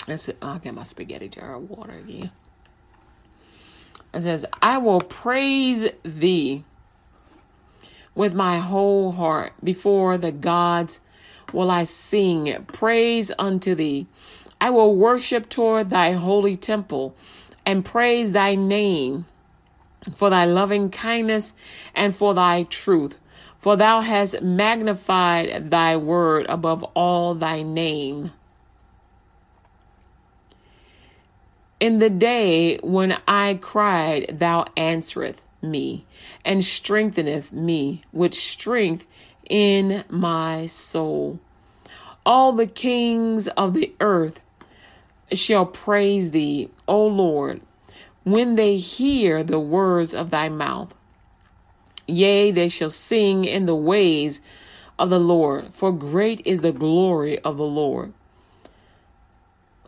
[0.08, 0.38] That's it.
[0.42, 2.32] I'll get my spaghetti jar of water again.
[4.14, 6.64] It says, I will praise thee
[8.16, 9.52] with my whole heart.
[9.62, 11.02] Before the gods
[11.52, 14.08] will I sing praise unto thee.
[14.62, 17.16] I will worship toward thy holy temple
[17.66, 19.26] and praise thy name
[20.16, 21.54] for thy loving kindness
[21.96, 23.18] and for thy truth.
[23.58, 28.32] For thou hast magnified thy word above all thy name.
[31.80, 36.06] In the day when I cried, thou answereth me,
[36.46, 39.08] and strengtheneth me with strength
[39.50, 41.40] in my soul.
[42.24, 44.40] All the kings of the earth
[45.34, 47.62] shall praise thee, O Lord,
[48.24, 50.94] when they hear the words of thy mouth.
[52.08, 54.42] Yea, they shall sing in the ways
[55.00, 58.14] of the Lord, for great is the glory of the Lord.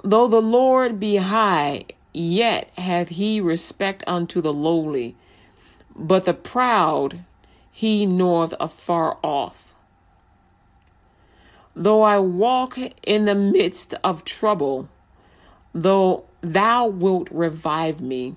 [0.04, 5.16] Though the Lord be high, yet hath he respect unto the lowly,
[5.96, 7.24] but the proud
[7.72, 9.74] he knoweth afar off.
[11.76, 14.90] Though I walk in the midst of trouble,
[15.74, 18.36] though thou wilt revive me.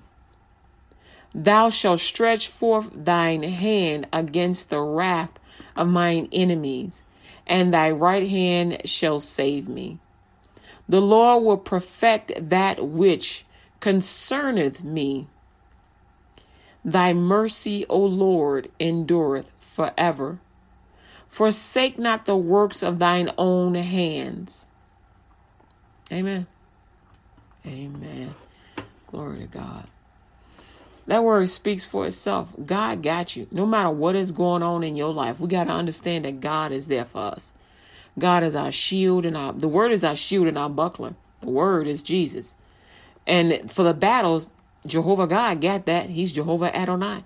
[1.35, 5.39] Thou shalt stretch forth thine hand against the wrath
[5.77, 7.03] of mine enemies,
[7.47, 9.99] and thy right hand shall save me.
[10.89, 13.45] The Lord will perfect that which
[13.81, 15.27] concerneth me.
[16.85, 20.39] Thy mercy, O Lord, endureth forever.
[21.29, 24.67] Forsake not the works of thine own hands.
[26.11, 26.47] Amen.
[27.67, 28.35] Amen.
[29.09, 29.87] Glory to God.
[31.07, 32.53] That word speaks for itself.
[32.65, 33.47] God got you.
[33.51, 36.73] No matter what is going on in your life, we got to understand that God
[36.73, 37.53] is there for us.
[38.19, 41.15] God is our shield and our the word is our shield and our buckler.
[41.41, 42.55] The word is Jesus.
[43.27, 44.51] And for the battles,
[44.87, 46.11] Jehovah God got that.
[46.11, 47.25] He's Jehovah Adonai.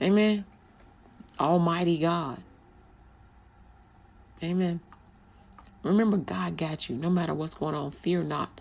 [0.00, 0.44] Amen.
[1.40, 2.38] Almighty God.
[4.42, 4.80] Amen.
[5.82, 7.90] Remember, God got you no matter what's going on.
[7.90, 8.60] Fear not.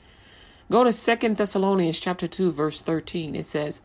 [0.72, 3.36] Go to Second Thessalonians chapter 2, verse 13.
[3.36, 3.82] It says,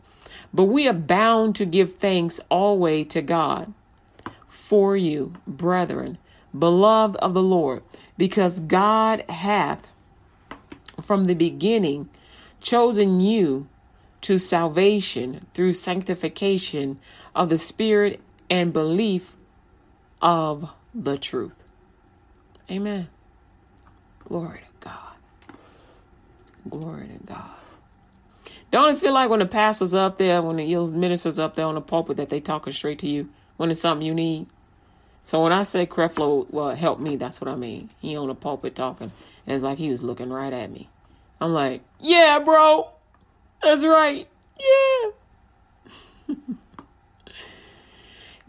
[0.53, 3.73] But we are bound to give thanks always to God
[4.47, 6.17] for you, brethren,
[6.57, 7.83] beloved of the Lord,
[8.17, 9.91] because God hath
[11.01, 12.07] from the beginning
[12.61, 13.67] chosen you
[14.21, 16.99] to salvation through sanctification
[17.35, 19.35] of the Spirit and belief
[20.21, 21.51] of the truth.
[22.71, 23.09] Amen.
[24.23, 24.66] Glory.
[26.69, 27.49] Glory to God.
[28.71, 31.75] Don't it feel like when the pastor's up there, when the minister's up there on
[31.75, 34.47] the pulpit, that they talking straight to you when it's something you need?
[35.23, 37.89] So when I say Creflo, well, help me, that's what I mean.
[37.99, 39.11] He on the pulpit talking,
[39.45, 40.89] and it's like he was looking right at me.
[41.39, 42.89] I'm like, yeah, bro,
[43.61, 44.27] that's right,
[44.59, 46.35] yeah.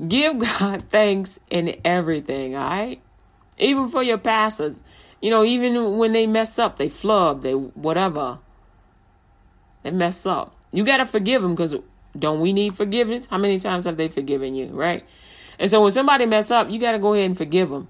[0.09, 3.01] Give God thanks in everything, all right?
[3.59, 4.81] Even for your pastors.
[5.21, 8.39] You know, even when they mess up, they flub, they whatever.
[9.83, 10.55] They mess up.
[10.71, 11.75] You got to forgive them because
[12.17, 13.27] don't we need forgiveness?
[13.27, 15.05] How many times have they forgiven you, right?
[15.59, 17.89] And so when somebody mess up, you got to go ahead and forgive them.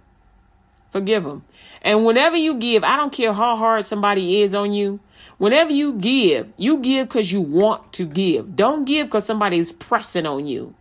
[0.91, 1.45] Forgive them.
[1.83, 5.01] And whenever you give, I don't care how hard somebody is on you.
[5.37, 8.57] Whenever you give, you give because you want to give.
[8.57, 10.75] Don't give because somebody is pressing on you.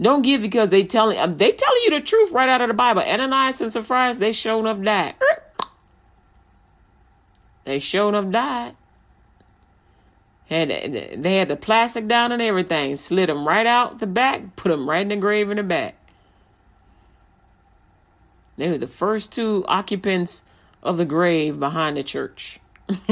[0.00, 2.74] Don't give because they telling um, they telling you the truth right out of the
[2.74, 3.02] Bible.
[3.02, 5.14] Ananias and Sapphira, they showing up died.
[7.64, 8.76] They showing up died.
[10.48, 12.94] Had they had the plastic down and everything.
[12.96, 14.56] Slid them right out the back.
[14.56, 15.96] Put them right in the grave in the back.
[18.56, 20.44] They were the first two occupants
[20.82, 22.60] of the grave behind the church.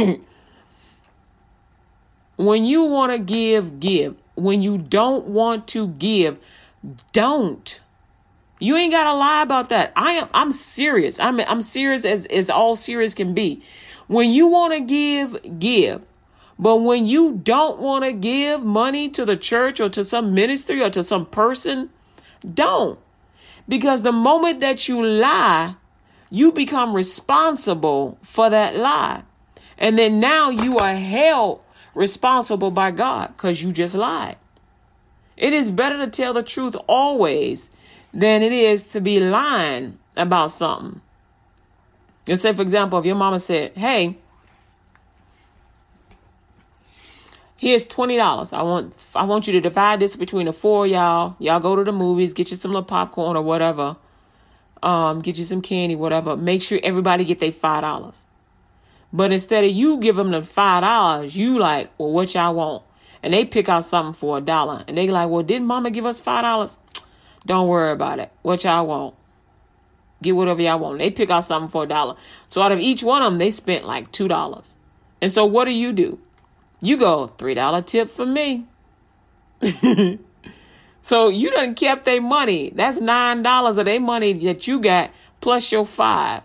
[2.37, 4.17] when you want to give, give.
[4.35, 6.39] When you don't want to give,
[7.13, 7.81] don't.
[8.59, 9.93] You ain't gotta lie about that.
[9.97, 11.19] I am I'm serious.
[11.21, 13.63] I'm I'm serious as, as all serious can be.
[14.07, 16.05] When you wanna give, give.
[16.59, 20.83] But when you don't want to give money to the church or to some ministry
[20.83, 21.91] or to some person,
[22.55, 22.99] don't.
[23.69, 25.75] Because the moment that you lie,
[26.31, 29.23] you become responsible for that lie.
[29.77, 31.61] And then now you are held
[31.95, 34.37] responsible by God because you just lied.
[35.37, 37.71] It is better to tell the truth always
[38.13, 41.01] than it is to be lying about something.
[42.27, 44.17] Let's say, for example, if your mama said, Hey,
[47.57, 48.53] here's twenty dollars.
[48.53, 51.37] I want I want you to divide this between the four y'all.
[51.39, 53.97] Y'all go to the movies, get you some little popcorn or whatever.
[54.83, 56.37] Um, get you some candy, whatever.
[56.37, 58.25] Make sure everybody get their five dollars.
[59.13, 62.85] But instead of you give them the five dollars, you like, well, what y'all want?
[63.23, 66.07] And they pick out something for a dollar and they like, well, didn't mama give
[66.07, 66.79] us five dollars?
[67.47, 68.33] Don't worry about it.
[68.43, 69.15] What y'all want?
[70.23, 70.99] Get whatever y'all want.
[70.99, 72.17] They pick out something for a dollar.
[72.49, 74.77] So out of each one of them, they spent like two dollars.
[75.21, 76.19] And so what do you do?
[76.81, 78.67] You go three dollar tip for me.
[81.03, 82.71] so you done kept their money.
[82.75, 86.43] That's nine dollars of their money that you got plus your five.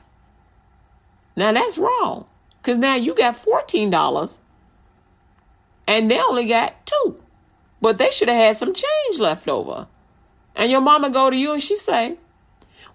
[1.35, 2.25] Now that's wrong.
[2.63, 4.39] Cause now you got fourteen dollars
[5.87, 7.21] and they only got two.
[7.81, 9.87] But they should have had some change left over.
[10.55, 12.17] And your mama go to you and she say,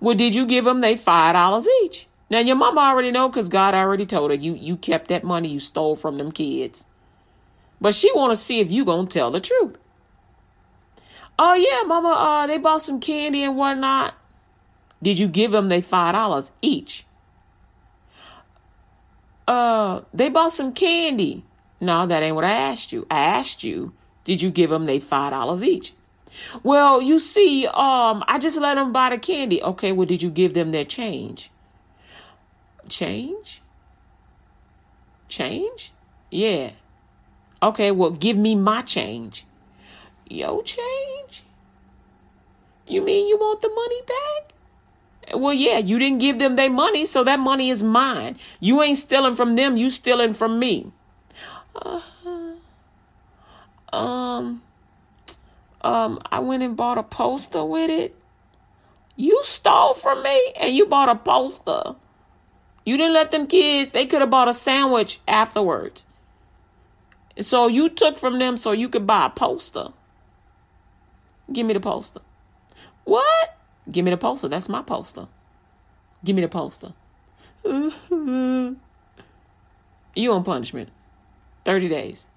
[0.01, 2.07] well, did you give them they five dollars each?
[2.29, 5.49] Now your mama already know because God already told her you you kept that money
[5.49, 6.87] you stole from them kids.
[7.81, 9.77] But she want to see if you gonna tell the truth.
[11.39, 14.15] Oh yeah, mama, uh, they bought some candy and whatnot.
[15.03, 17.07] Did you give them they five dollars each?
[19.47, 21.45] Uh, they bought some candy.
[21.81, 23.07] No, that ain't what I asked you.
[23.11, 23.93] I asked you,
[24.25, 25.95] did you give them they five dollars each?
[26.63, 29.63] Well, you see, um, I just let them buy the candy.
[29.63, 31.51] Okay, well, did you give them their change?
[32.89, 33.63] Change?
[35.29, 35.93] Change?
[36.31, 36.73] Yeah.
[37.63, 39.45] Okay, well, give me my change.
[40.29, 41.45] Yo, change?
[42.87, 45.41] You mean you want the money back?
[45.41, 48.39] Well, yeah, you didn't give them their money, so that money is mine.
[48.61, 50.93] You ain't stealing from them, you stealing from me.
[53.93, 54.63] Um,
[55.81, 58.15] um, I went and bought a poster with it.
[59.17, 61.95] You stole from me and you bought a poster.
[62.85, 66.05] You didn't let them kids, they could have bought a sandwich afterwards.
[67.41, 69.89] So you took from them so you could buy a poster.
[71.53, 72.21] Give me the poster.
[73.05, 73.57] What?
[73.91, 74.49] Give me the poster.
[74.49, 75.29] That's my poster.
[76.25, 76.93] Give me the poster.
[77.65, 78.77] you
[80.33, 80.91] on punishment.
[81.67, 82.29] 30 days.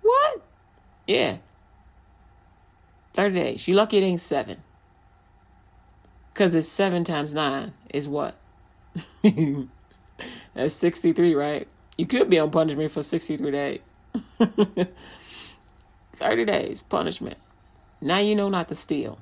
[0.00, 0.40] What?
[1.06, 1.36] Yeah.
[3.12, 3.68] 30 days.
[3.68, 4.62] You lucky it ain't seven.
[6.32, 8.34] Because it's seven times nine is what?
[10.54, 11.68] That's 63, right?
[11.98, 13.80] You could be on punishment for 63 days.
[16.16, 17.36] 30 days punishment.
[18.00, 19.18] Now you know not to steal.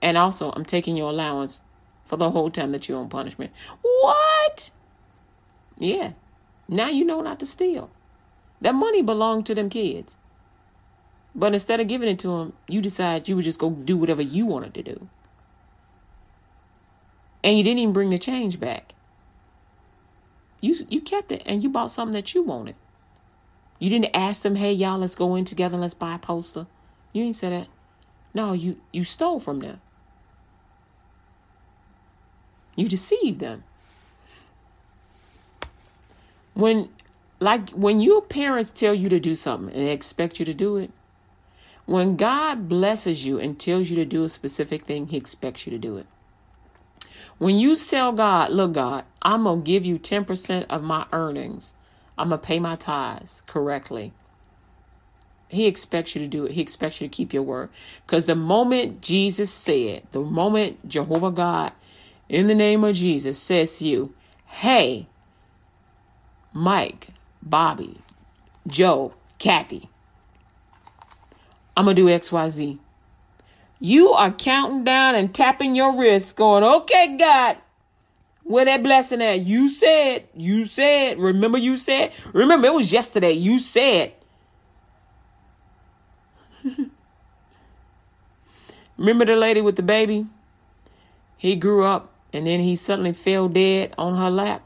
[0.00, 1.62] And also, I'm taking your allowance
[2.04, 3.50] for the whole time that you're on punishment.
[3.82, 4.70] What?
[5.78, 6.12] Yeah.
[6.68, 7.90] Now you know not to steal.
[8.60, 10.16] That money belonged to them kids.
[11.34, 14.22] But instead of giving it to them, you decide you would just go do whatever
[14.22, 15.08] you wanted to do.
[17.42, 18.94] And you didn't even bring the change back.
[20.60, 22.76] You you kept it and you bought something that you wanted.
[23.80, 26.66] You didn't ask them, hey y'all, let's go in together and let's buy a poster.
[27.12, 27.68] You ain't say that.
[28.32, 29.80] No, you you stole from them.
[32.76, 33.64] You deceived them.
[36.54, 36.88] When
[37.40, 40.76] like when your parents tell you to do something and they expect you to do
[40.76, 40.90] it,
[41.86, 45.70] when God blesses you and tells you to do a specific thing, he expects you
[45.70, 46.06] to do it.
[47.38, 51.74] When you tell God, look, God, I'm going to give you 10% of my earnings,
[52.16, 54.12] I'm going to pay my tithes correctly.
[55.48, 56.52] He expects you to do it.
[56.52, 57.68] He expects you to keep your word.
[58.06, 61.72] Because the moment Jesus said, the moment Jehovah God,
[62.28, 64.14] in the name of Jesus, says to you,
[64.46, 65.08] hey,
[66.52, 67.08] Mike,
[67.42, 67.98] Bobby,
[68.66, 69.88] Joe, Kathy,
[71.76, 72.78] I'm going to do XYZ.
[73.80, 77.56] You are counting down and tapping your wrist, going, okay, God,
[78.44, 79.40] where that blessing at?
[79.40, 84.12] You said, you said, remember you said, remember it was yesterday, you said.
[88.96, 90.26] remember the lady with the baby?
[91.36, 94.62] He grew up and then he suddenly fell dead on her lap.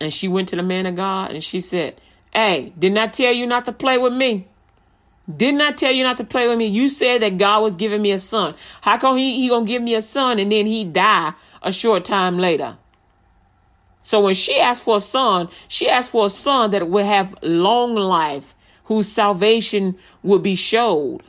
[0.00, 2.00] And she went to the man of God and she said,
[2.32, 4.46] Hey, didn't I tell you not to play with me?
[5.34, 6.66] Didn't I tell you not to play with me?
[6.66, 8.54] You said that God was giving me a son.
[8.82, 11.32] How come he, he gonna give me a son and then he die
[11.62, 12.76] a short time later?
[14.02, 17.34] So when she asked for a son, she asked for a son that would have
[17.42, 21.22] long life, whose salvation would be showed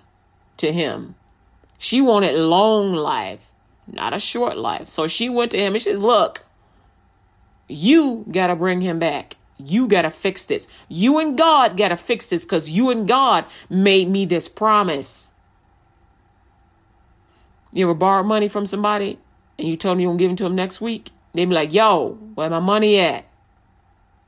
[0.57, 1.15] to him.
[1.79, 3.51] She wanted long life,
[3.87, 4.87] not a short life.
[4.87, 6.45] So she went to him and she said, look,
[7.67, 9.35] you gotta bring him back.
[9.59, 10.67] You got to fix this.
[10.87, 15.31] You and God got to fix this because you and God made me this promise.
[17.73, 19.17] You ever borrowed money from somebody
[19.57, 21.09] and you told them you're going to give it to them next week?
[21.33, 23.25] They be like, yo, where my money at?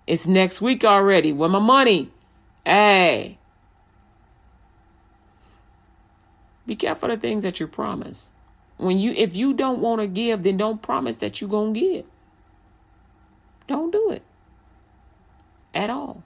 [0.07, 1.31] It's next week already.
[1.31, 2.11] Where my money?
[2.65, 3.37] Hey.
[6.65, 8.29] Be careful of the things that you promise.
[8.77, 12.05] When you if you don't want to give, then don't promise that you're to give.
[13.70, 14.24] Don't do it
[15.76, 16.24] at all.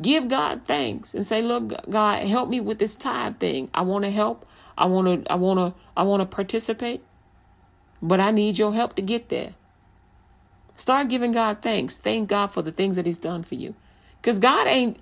[0.00, 3.70] Give God thanks and say, "Look, God, help me with this tithe thing.
[3.72, 4.46] I want to help.
[4.76, 5.32] I want to.
[5.32, 5.80] I want to.
[5.96, 7.02] I want to participate,
[8.02, 9.54] but I need your help to get there."
[10.76, 11.96] Start giving God thanks.
[11.96, 13.74] Thank God for the things that He's done for you,
[14.20, 14.98] because God ain't.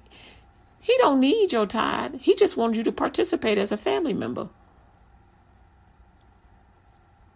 [0.81, 2.21] He don't need your tithe.
[2.21, 4.49] He just wants you to participate as a family member.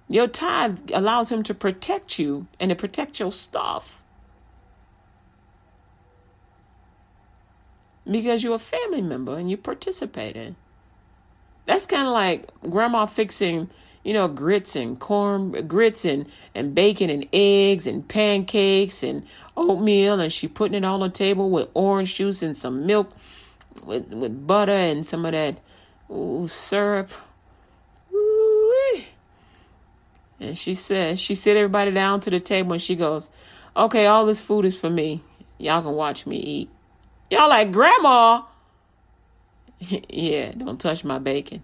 [0.09, 4.03] Your tithe allows Him to protect you and to protect your stuff.
[8.11, 10.57] because you're a family member and you participate in.
[11.67, 13.69] That's kind of like grandma fixing,
[14.05, 19.27] you know, grits and corn grits and, and bacon and eggs and pancakes and
[19.57, 23.11] oatmeal and she putting it on the table with orange juice and some milk
[23.85, 25.59] with with butter and some of that
[26.11, 27.11] ooh, syrup.
[30.41, 33.31] And she says she sit everybody down to the table and she goes,
[33.77, 35.23] Okay, all this food is for me.
[35.59, 36.71] Y'all can watch me eat.
[37.31, 38.43] Y'all like, Grandma?
[40.09, 41.63] yeah, don't touch my bacon.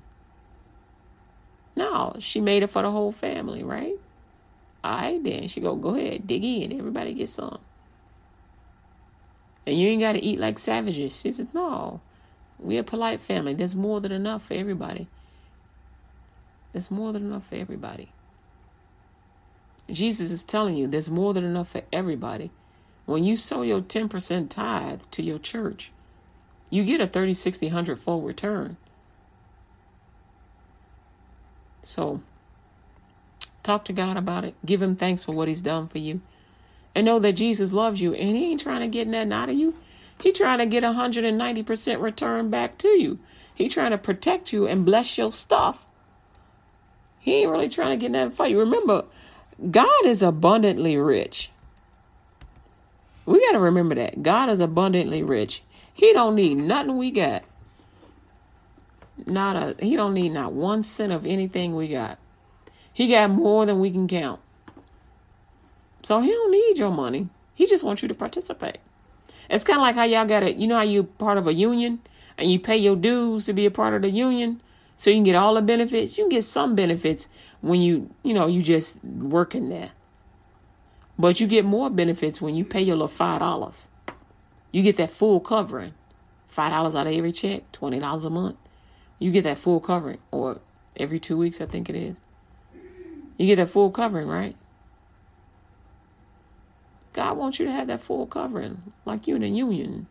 [1.74, 3.94] No, she made it for the whole family, right?
[4.84, 5.48] All right, then.
[5.48, 6.78] She go, go ahead, dig in.
[6.78, 7.58] Everybody get some.
[9.66, 11.18] And you ain't got to eat like savages.
[11.20, 12.00] She says, no,
[12.58, 13.54] we a polite family.
[13.54, 15.06] There's more than enough for everybody.
[16.72, 18.12] There's more than enough for everybody.
[19.90, 22.50] Jesus is telling you there's more than enough for everybody.
[23.04, 25.92] When you sow your 10% tithe to your church,
[26.70, 28.76] you get a 30, 60, 100 fold return.
[31.82, 32.22] So,
[33.62, 34.54] talk to God about it.
[34.64, 36.20] Give Him thanks for what He's done for you.
[36.94, 39.56] And know that Jesus loves you and He ain't trying to get nothing out of
[39.56, 39.74] you.
[40.22, 43.18] He trying to get 190% return back to you.
[43.52, 45.86] He trying to protect you and bless your stuff.
[47.18, 48.58] He ain't really trying to get nothing for you.
[48.58, 49.04] Remember,
[49.70, 51.50] God is abundantly rich.
[53.26, 54.22] We got to remember that.
[54.22, 55.62] God is abundantly rich.
[55.94, 57.44] He don't need nothing we got.
[59.26, 62.18] Not a he don't need not one cent of anything we got.
[62.92, 64.40] He got more than we can count.
[66.02, 67.28] So he don't need your money.
[67.54, 68.78] He just wants you to participate.
[69.48, 70.56] It's kind of like how y'all got it.
[70.56, 72.00] You know how you part of a union
[72.36, 74.60] and you pay your dues to be a part of the union,
[74.96, 76.16] so you can get all the benefits.
[76.16, 77.28] You can get some benefits
[77.60, 79.92] when you you know you just working there,
[81.18, 83.88] but you get more benefits when you pay your little five dollars.
[84.70, 85.94] You get that full covering,
[86.48, 88.56] five dollars out of every check, twenty dollars a month.
[89.18, 90.60] You get that full covering, or
[90.96, 92.16] every two weeks, I think it is.
[93.38, 94.56] You get that full covering, right?
[97.12, 100.06] God wants you to have that full covering, like you in a union.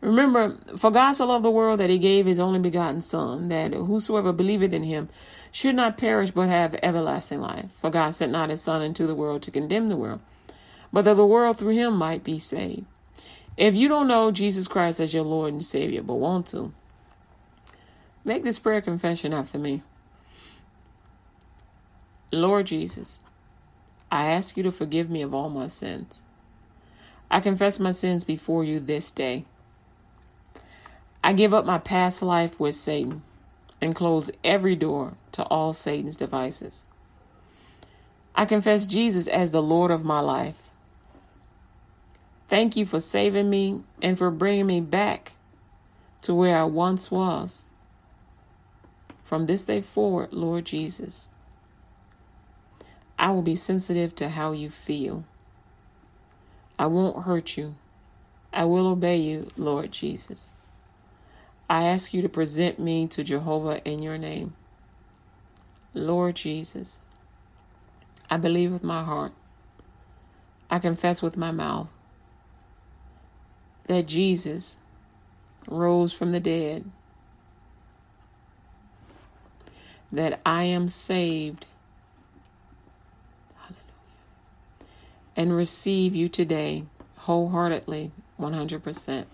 [0.00, 3.72] Remember, for God so loved the world that he gave his only begotten Son, that
[3.72, 5.08] whosoever believeth in him
[5.50, 7.70] should not perish but have everlasting life.
[7.80, 10.20] For God sent not his Son into the world to condemn the world,
[10.92, 12.84] but that the world through him might be saved.
[13.56, 16.72] If you don't know Jesus Christ as your Lord and Savior, but want to,
[18.22, 19.82] make this prayer confession after me.
[22.30, 23.22] Lord Jesus,
[24.12, 26.22] I ask you to forgive me of all my sins.
[27.30, 29.46] I confess my sins before you this day.
[31.26, 33.24] I give up my past life with Satan
[33.80, 36.84] and close every door to all Satan's devices.
[38.36, 40.70] I confess Jesus as the Lord of my life.
[42.46, 45.32] Thank you for saving me and for bringing me back
[46.22, 47.64] to where I once was.
[49.24, 51.28] From this day forward, Lord Jesus,
[53.18, 55.24] I will be sensitive to how you feel.
[56.78, 57.74] I won't hurt you.
[58.52, 60.52] I will obey you, Lord Jesus.
[61.68, 64.54] I ask you to present me to Jehovah in your name.
[65.94, 67.00] Lord Jesus,
[68.30, 69.32] I believe with my heart,
[70.70, 71.88] I confess with my mouth
[73.86, 74.78] that Jesus
[75.66, 76.84] rose from the dead,
[80.12, 81.66] that I am saved
[85.36, 86.84] and receive you today
[87.16, 89.24] wholeheartedly, 100%.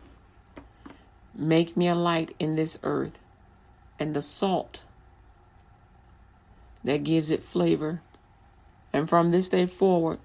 [1.34, 3.18] Make me a light in this earth
[3.98, 4.84] and the salt
[6.84, 8.02] that gives it flavor.
[8.92, 10.18] And from this day forward,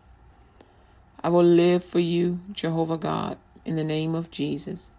[1.23, 4.91] I will live for you, Jehovah God, in the name of Jesus,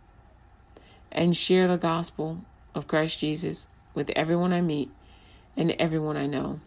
[1.13, 2.39] and share the gospel
[2.75, 4.91] of Christ Jesus with everyone I meet
[5.57, 6.61] and everyone I know.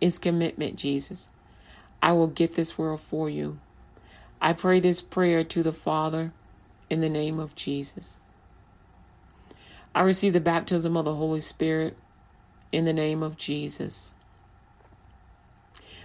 [0.00, 1.28] It's commitment, Jesus.
[2.02, 3.58] I will get this world for you.
[4.40, 6.32] I pray this prayer to the Father
[6.90, 8.18] in the name of Jesus.
[9.94, 11.96] I receive the baptism of the Holy Spirit
[12.72, 14.12] in the name of Jesus.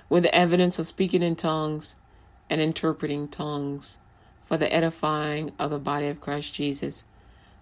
[0.07, 1.95] With the evidence of speaking in tongues
[2.49, 3.97] and interpreting tongues
[4.45, 7.03] for the edifying of the body of Christ Jesus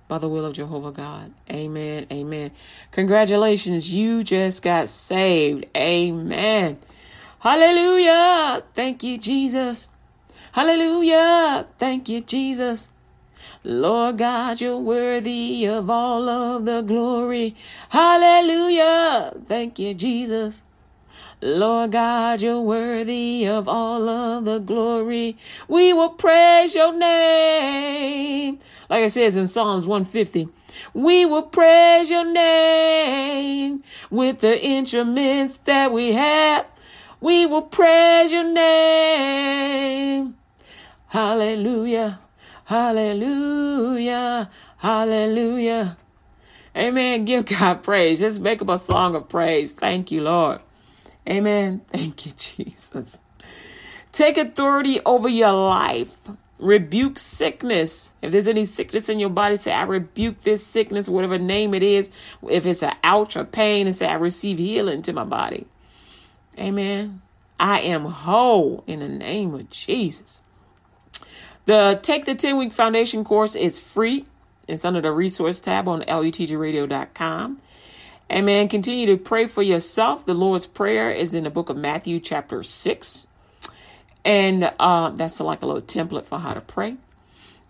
[0.08, 1.34] by the will of Jehovah God.
[1.50, 2.08] Amen.
[2.12, 2.52] Amen.
[2.92, 3.94] Congratulations.
[3.94, 5.66] You just got saved.
[5.76, 6.78] Amen.
[7.40, 8.64] Hallelujah.
[8.74, 9.90] Thank you, Jesus.
[10.54, 11.68] Hallelujah.
[11.78, 12.92] Thank you, Jesus.
[13.64, 17.56] Lord God, you're worthy of all of the glory.
[17.90, 19.34] Hallelujah.
[19.46, 20.64] Thank you, Jesus.
[21.42, 25.38] Lord God, you're worthy of all of the glory.
[25.68, 28.60] We will praise your name.
[28.90, 30.50] Like it says in Psalms 150,
[30.96, 36.66] we will praise your name with the instruments that we have.
[37.22, 40.36] We will praise your name.
[41.08, 42.20] Hallelujah.
[42.68, 44.50] Hallelujah.
[44.76, 45.96] Hallelujah.
[46.76, 47.24] Amen.
[47.24, 48.20] Give God praise.
[48.20, 49.72] Just make up a song of praise.
[49.72, 50.60] Thank you, Lord.
[51.30, 51.80] Amen.
[51.94, 53.22] Thank you, Jesus.
[54.12, 56.12] Take authority over your life.
[56.60, 58.12] Rebuke sickness.
[58.22, 61.84] If there's any sickness in your body, say, I rebuke this sickness, whatever name it
[61.84, 62.10] is.
[62.50, 65.68] If it's an ouch or pain, and say, I receive healing to my body.
[66.60, 67.22] Amen.
[67.62, 70.42] I am whole in the name of Jesus.
[71.68, 74.26] The Take the 10 Week Foundation course is free.
[74.70, 77.62] It's under the resource tab on lutgradio.com.
[78.32, 78.70] Amen.
[78.70, 80.26] Continue to pray for yourself.
[80.26, 83.28] The Lord's Prayer is in the book of Matthew, chapter 6.
[84.24, 86.96] And uh, that's like a little template for how to pray.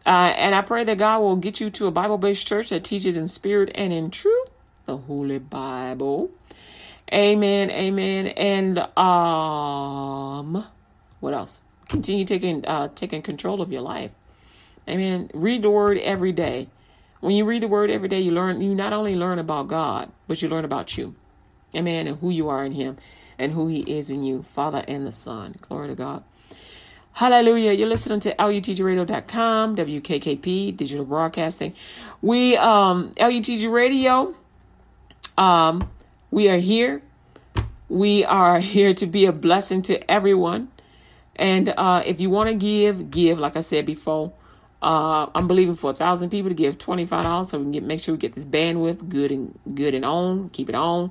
[0.05, 2.83] Uh, and I pray that God will get you to a Bible based church that
[2.83, 4.49] teaches in spirit and in truth
[4.85, 6.29] the Holy Bible.
[7.11, 7.71] Amen.
[7.71, 8.27] Amen.
[8.27, 10.65] And um,
[11.19, 11.63] what else?
[11.89, 14.11] Continue taking uh, taking control of your life.
[14.87, 15.29] Amen.
[15.33, 16.69] Read the word every day.
[17.19, 20.11] When you read the word every day, you learn you not only learn about God,
[20.27, 21.15] but you learn about you.
[21.75, 22.07] Amen.
[22.07, 22.97] And who you are in him
[23.37, 25.55] and who he is in you, Father and the Son.
[25.61, 26.23] Glory to God.
[27.13, 27.71] Hallelujah.
[27.71, 31.73] You're listening to LUTGRadio.com, WKKP, digital broadcasting.
[32.21, 34.35] We, um, LUTG Radio,
[35.35, 35.89] um,
[36.29, 37.01] we are here.
[37.89, 40.69] We are here to be a blessing to everyone.
[41.37, 44.33] And uh, if you want to give, give, like I said before.
[44.79, 47.71] Uh, I'm believing for a thousand people to give twenty five dollars so we can
[47.71, 51.09] get make sure we get this bandwidth good and good and on, keep it on,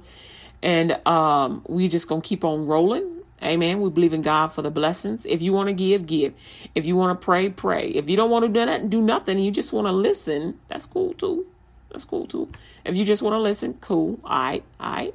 [0.63, 3.17] and um, we just gonna keep on rolling.
[3.43, 3.81] Amen.
[3.81, 5.27] We believe in God for the blessings.
[5.27, 6.33] If you want to give, give.
[6.75, 7.89] If you want to pray, pray.
[7.89, 9.39] If you don't want to do that, and do nothing.
[9.39, 10.59] You just want to listen.
[10.69, 11.47] That's cool too.
[11.91, 12.51] That's cool too.
[12.85, 14.21] If you just want to listen, cool.
[14.25, 14.65] All right.
[14.81, 15.15] All right.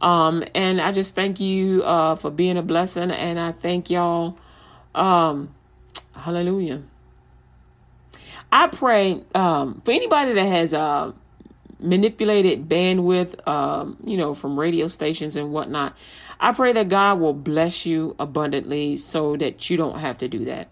[0.00, 4.36] Um, and I just thank you uh, for being a blessing, and I thank y'all.
[4.94, 5.54] Um,
[6.14, 6.82] hallelujah.
[8.50, 11.12] I pray um, for anybody that has uh,
[11.80, 15.96] manipulated bandwidth, um, you know, from radio stations and whatnot.
[16.38, 20.44] I pray that God will bless you abundantly so that you don't have to do
[20.46, 20.68] that.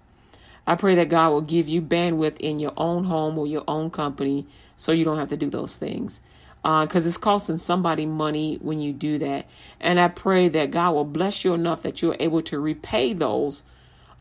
[0.67, 3.91] I pray that God will give you bandwidth in your own home or your own
[3.91, 4.47] company
[4.77, 6.21] so you don't have to do those things.
[6.63, 9.47] Because uh, it's costing somebody money when you do that.
[9.81, 13.63] And I pray that God will bless you enough that you're able to repay those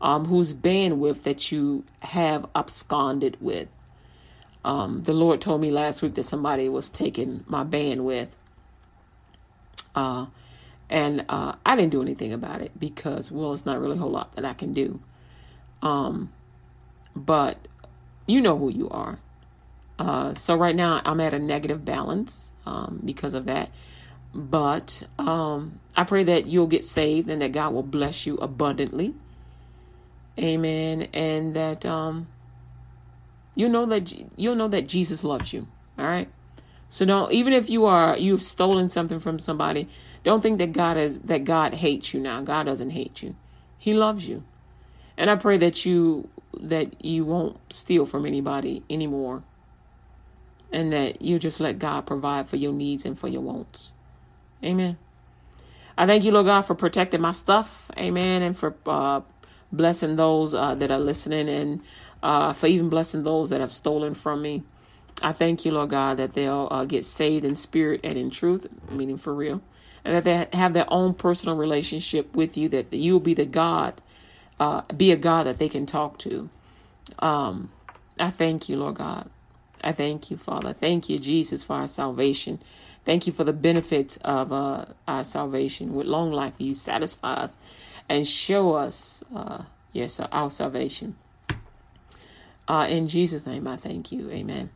[0.00, 3.68] um, whose bandwidth that you have absconded with.
[4.64, 8.28] Um, the Lord told me last week that somebody was taking my bandwidth.
[9.94, 10.26] Uh,
[10.88, 14.10] and uh, I didn't do anything about it because, well, it's not really a whole
[14.10, 15.00] lot that I can do.
[15.82, 16.32] Um,
[17.14, 17.56] but
[18.26, 19.18] you know who you are.
[20.00, 23.70] Uh, so right now I'm at a negative balance um, because of that.
[24.34, 29.14] But um, I pray that you'll get saved and that God will bless you abundantly
[30.40, 31.08] Amen.
[31.12, 32.28] And that um
[33.54, 35.66] you know that you'll know that Jesus loves you.
[35.98, 36.28] All right.
[36.88, 39.88] So don't even if you are you've stolen something from somebody,
[40.24, 42.40] don't think that God is that God hates you now.
[42.40, 43.36] God doesn't hate you.
[43.78, 44.44] He loves you.
[45.16, 46.28] And I pray that you
[46.58, 49.42] that you won't steal from anybody anymore.
[50.72, 53.92] And that you just let God provide for your needs and for your wants.
[54.62, 54.98] Amen.
[55.98, 57.90] I thank you, Lord God, for protecting my stuff.
[57.98, 58.42] Amen.
[58.42, 59.22] And for uh,
[59.72, 61.80] blessing those uh, that are listening and
[62.22, 64.62] uh, for even blessing those that have stolen from me.
[65.22, 68.66] I thank you, Lord God, that they'll uh, get saved in spirit and in truth,
[68.90, 69.60] meaning for real,
[70.04, 73.44] and that they have their own personal relationship with you, that you will be the
[73.44, 74.00] God,
[74.58, 76.48] uh, be a God that they can talk to.
[77.18, 77.70] Um,
[78.18, 79.28] I thank you, Lord God.
[79.82, 80.72] I thank you, Father.
[80.72, 82.60] Thank you, Jesus, for our salvation.
[83.04, 85.94] Thank you for the benefits of uh, our salvation.
[85.94, 87.56] With long life, you satisfy us
[88.08, 89.62] and show us, uh,
[89.92, 91.16] yes, our salvation.
[92.68, 94.30] Uh, in Jesus' name, I thank you.
[94.30, 94.70] Amen.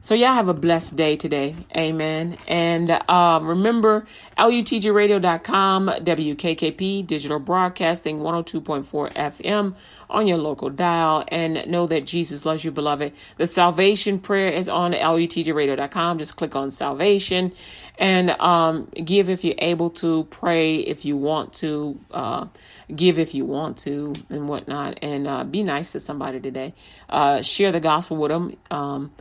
[0.00, 1.56] So, y'all have a blessed day today.
[1.76, 2.38] Amen.
[2.46, 4.06] And uh, remember,
[4.38, 9.74] LUTGRadio.com, WKKP, digital broadcasting 102.4 FM
[10.08, 11.24] on your local dial.
[11.28, 13.12] And know that Jesus loves you, beloved.
[13.38, 16.18] The salvation prayer is on LUTGRadio.com.
[16.18, 17.52] Just click on salvation
[17.98, 21.98] and um, give if you're able to, pray if you want to.
[22.12, 22.46] Uh,
[22.94, 26.72] give if you want to and whatnot and uh, be nice to somebody today
[27.10, 29.12] uh, share the gospel with them um,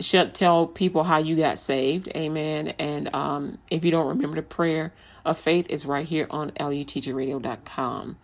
[0.00, 2.08] tell people how you got saved.
[2.14, 2.68] Amen.
[2.78, 4.92] And um, if you don't remember the prayer
[5.24, 8.16] of faith is right here on lutgradio.com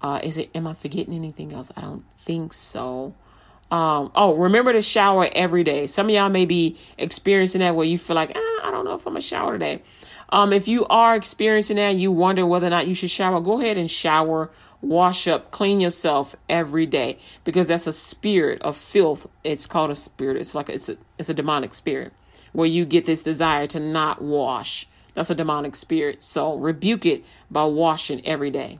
[0.00, 1.70] uh, is it am i forgetting anything else?
[1.76, 3.14] I don't think so.
[3.70, 5.86] Um, oh remember to shower every day.
[5.86, 8.94] Some of y'all may be experiencing that where you feel like ah, i don't know
[8.94, 9.82] if i'm a shower today.
[10.30, 13.60] Um, if you are experiencing that you wonder whether or not you should shower, go
[13.60, 14.50] ahead and shower,
[14.80, 19.26] wash up, clean yourself every day because that's a spirit of filth.
[19.44, 20.36] It's called a spirit.
[20.36, 22.12] It's like it's a, it's a demonic spirit
[22.52, 24.86] where you get this desire to not wash.
[25.14, 26.22] That's a demonic spirit.
[26.22, 28.78] So rebuke it by washing every day.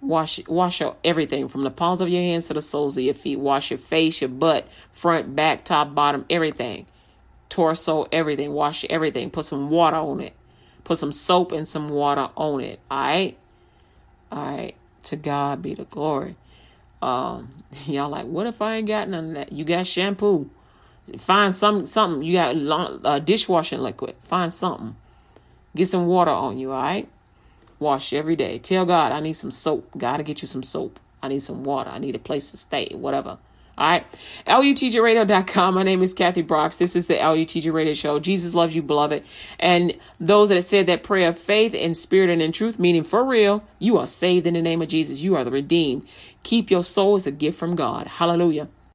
[0.00, 3.14] Wash wash out everything from the palms of your hands to the soles of your
[3.14, 3.38] feet.
[3.38, 6.86] Wash your face, your butt, front, back, top, bottom, everything.
[7.48, 8.52] Torso, everything.
[8.52, 9.30] Wash everything.
[9.30, 10.34] Put some water on it.
[10.84, 12.80] Put some soap and some water on it.
[12.90, 13.38] All right.
[14.32, 14.74] All right.
[15.04, 16.36] To God be the glory.
[17.00, 17.50] Um,
[17.86, 19.52] y'all like, what if I ain't got none of that?
[19.52, 20.50] You got shampoo.
[21.18, 22.22] Find some something.
[22.22, 24.14] You got uh, dishwashing liquid.
[24.22, 24.96] Find something.
[25.74, 27.08] Get some water on you, all right?
[27.78, 28.58] Wash every day.
[28.58, 29.90] Tell God, I need some soap.
[29.96, 31.00] Gotta get you some soap.
[31.22, 31.90] I need some water.
[31.90, 33.38] I need a place to stay, whatever.
[33.78, 34.06] All right.
[34.46, 35.74] LUTGRadio.com.
[35.74, 36.76] My name is Kathy Brooks.
[36.76, 38.20] This is the LUTG Radio Show.
[38.20, 39.24] Jesus loves you, beloved.
[39.58, 43.02] And those that have said that prayer of faith in spirit and in truth, meaning
[43.02, 45.22] for real, you are saved in the name of Jesus.
[45.22, 46.06] You are the redeemed.
[46.42, 48.06] Keep your soul as a gift from God.
[48.06, 48.68] Hallelujah.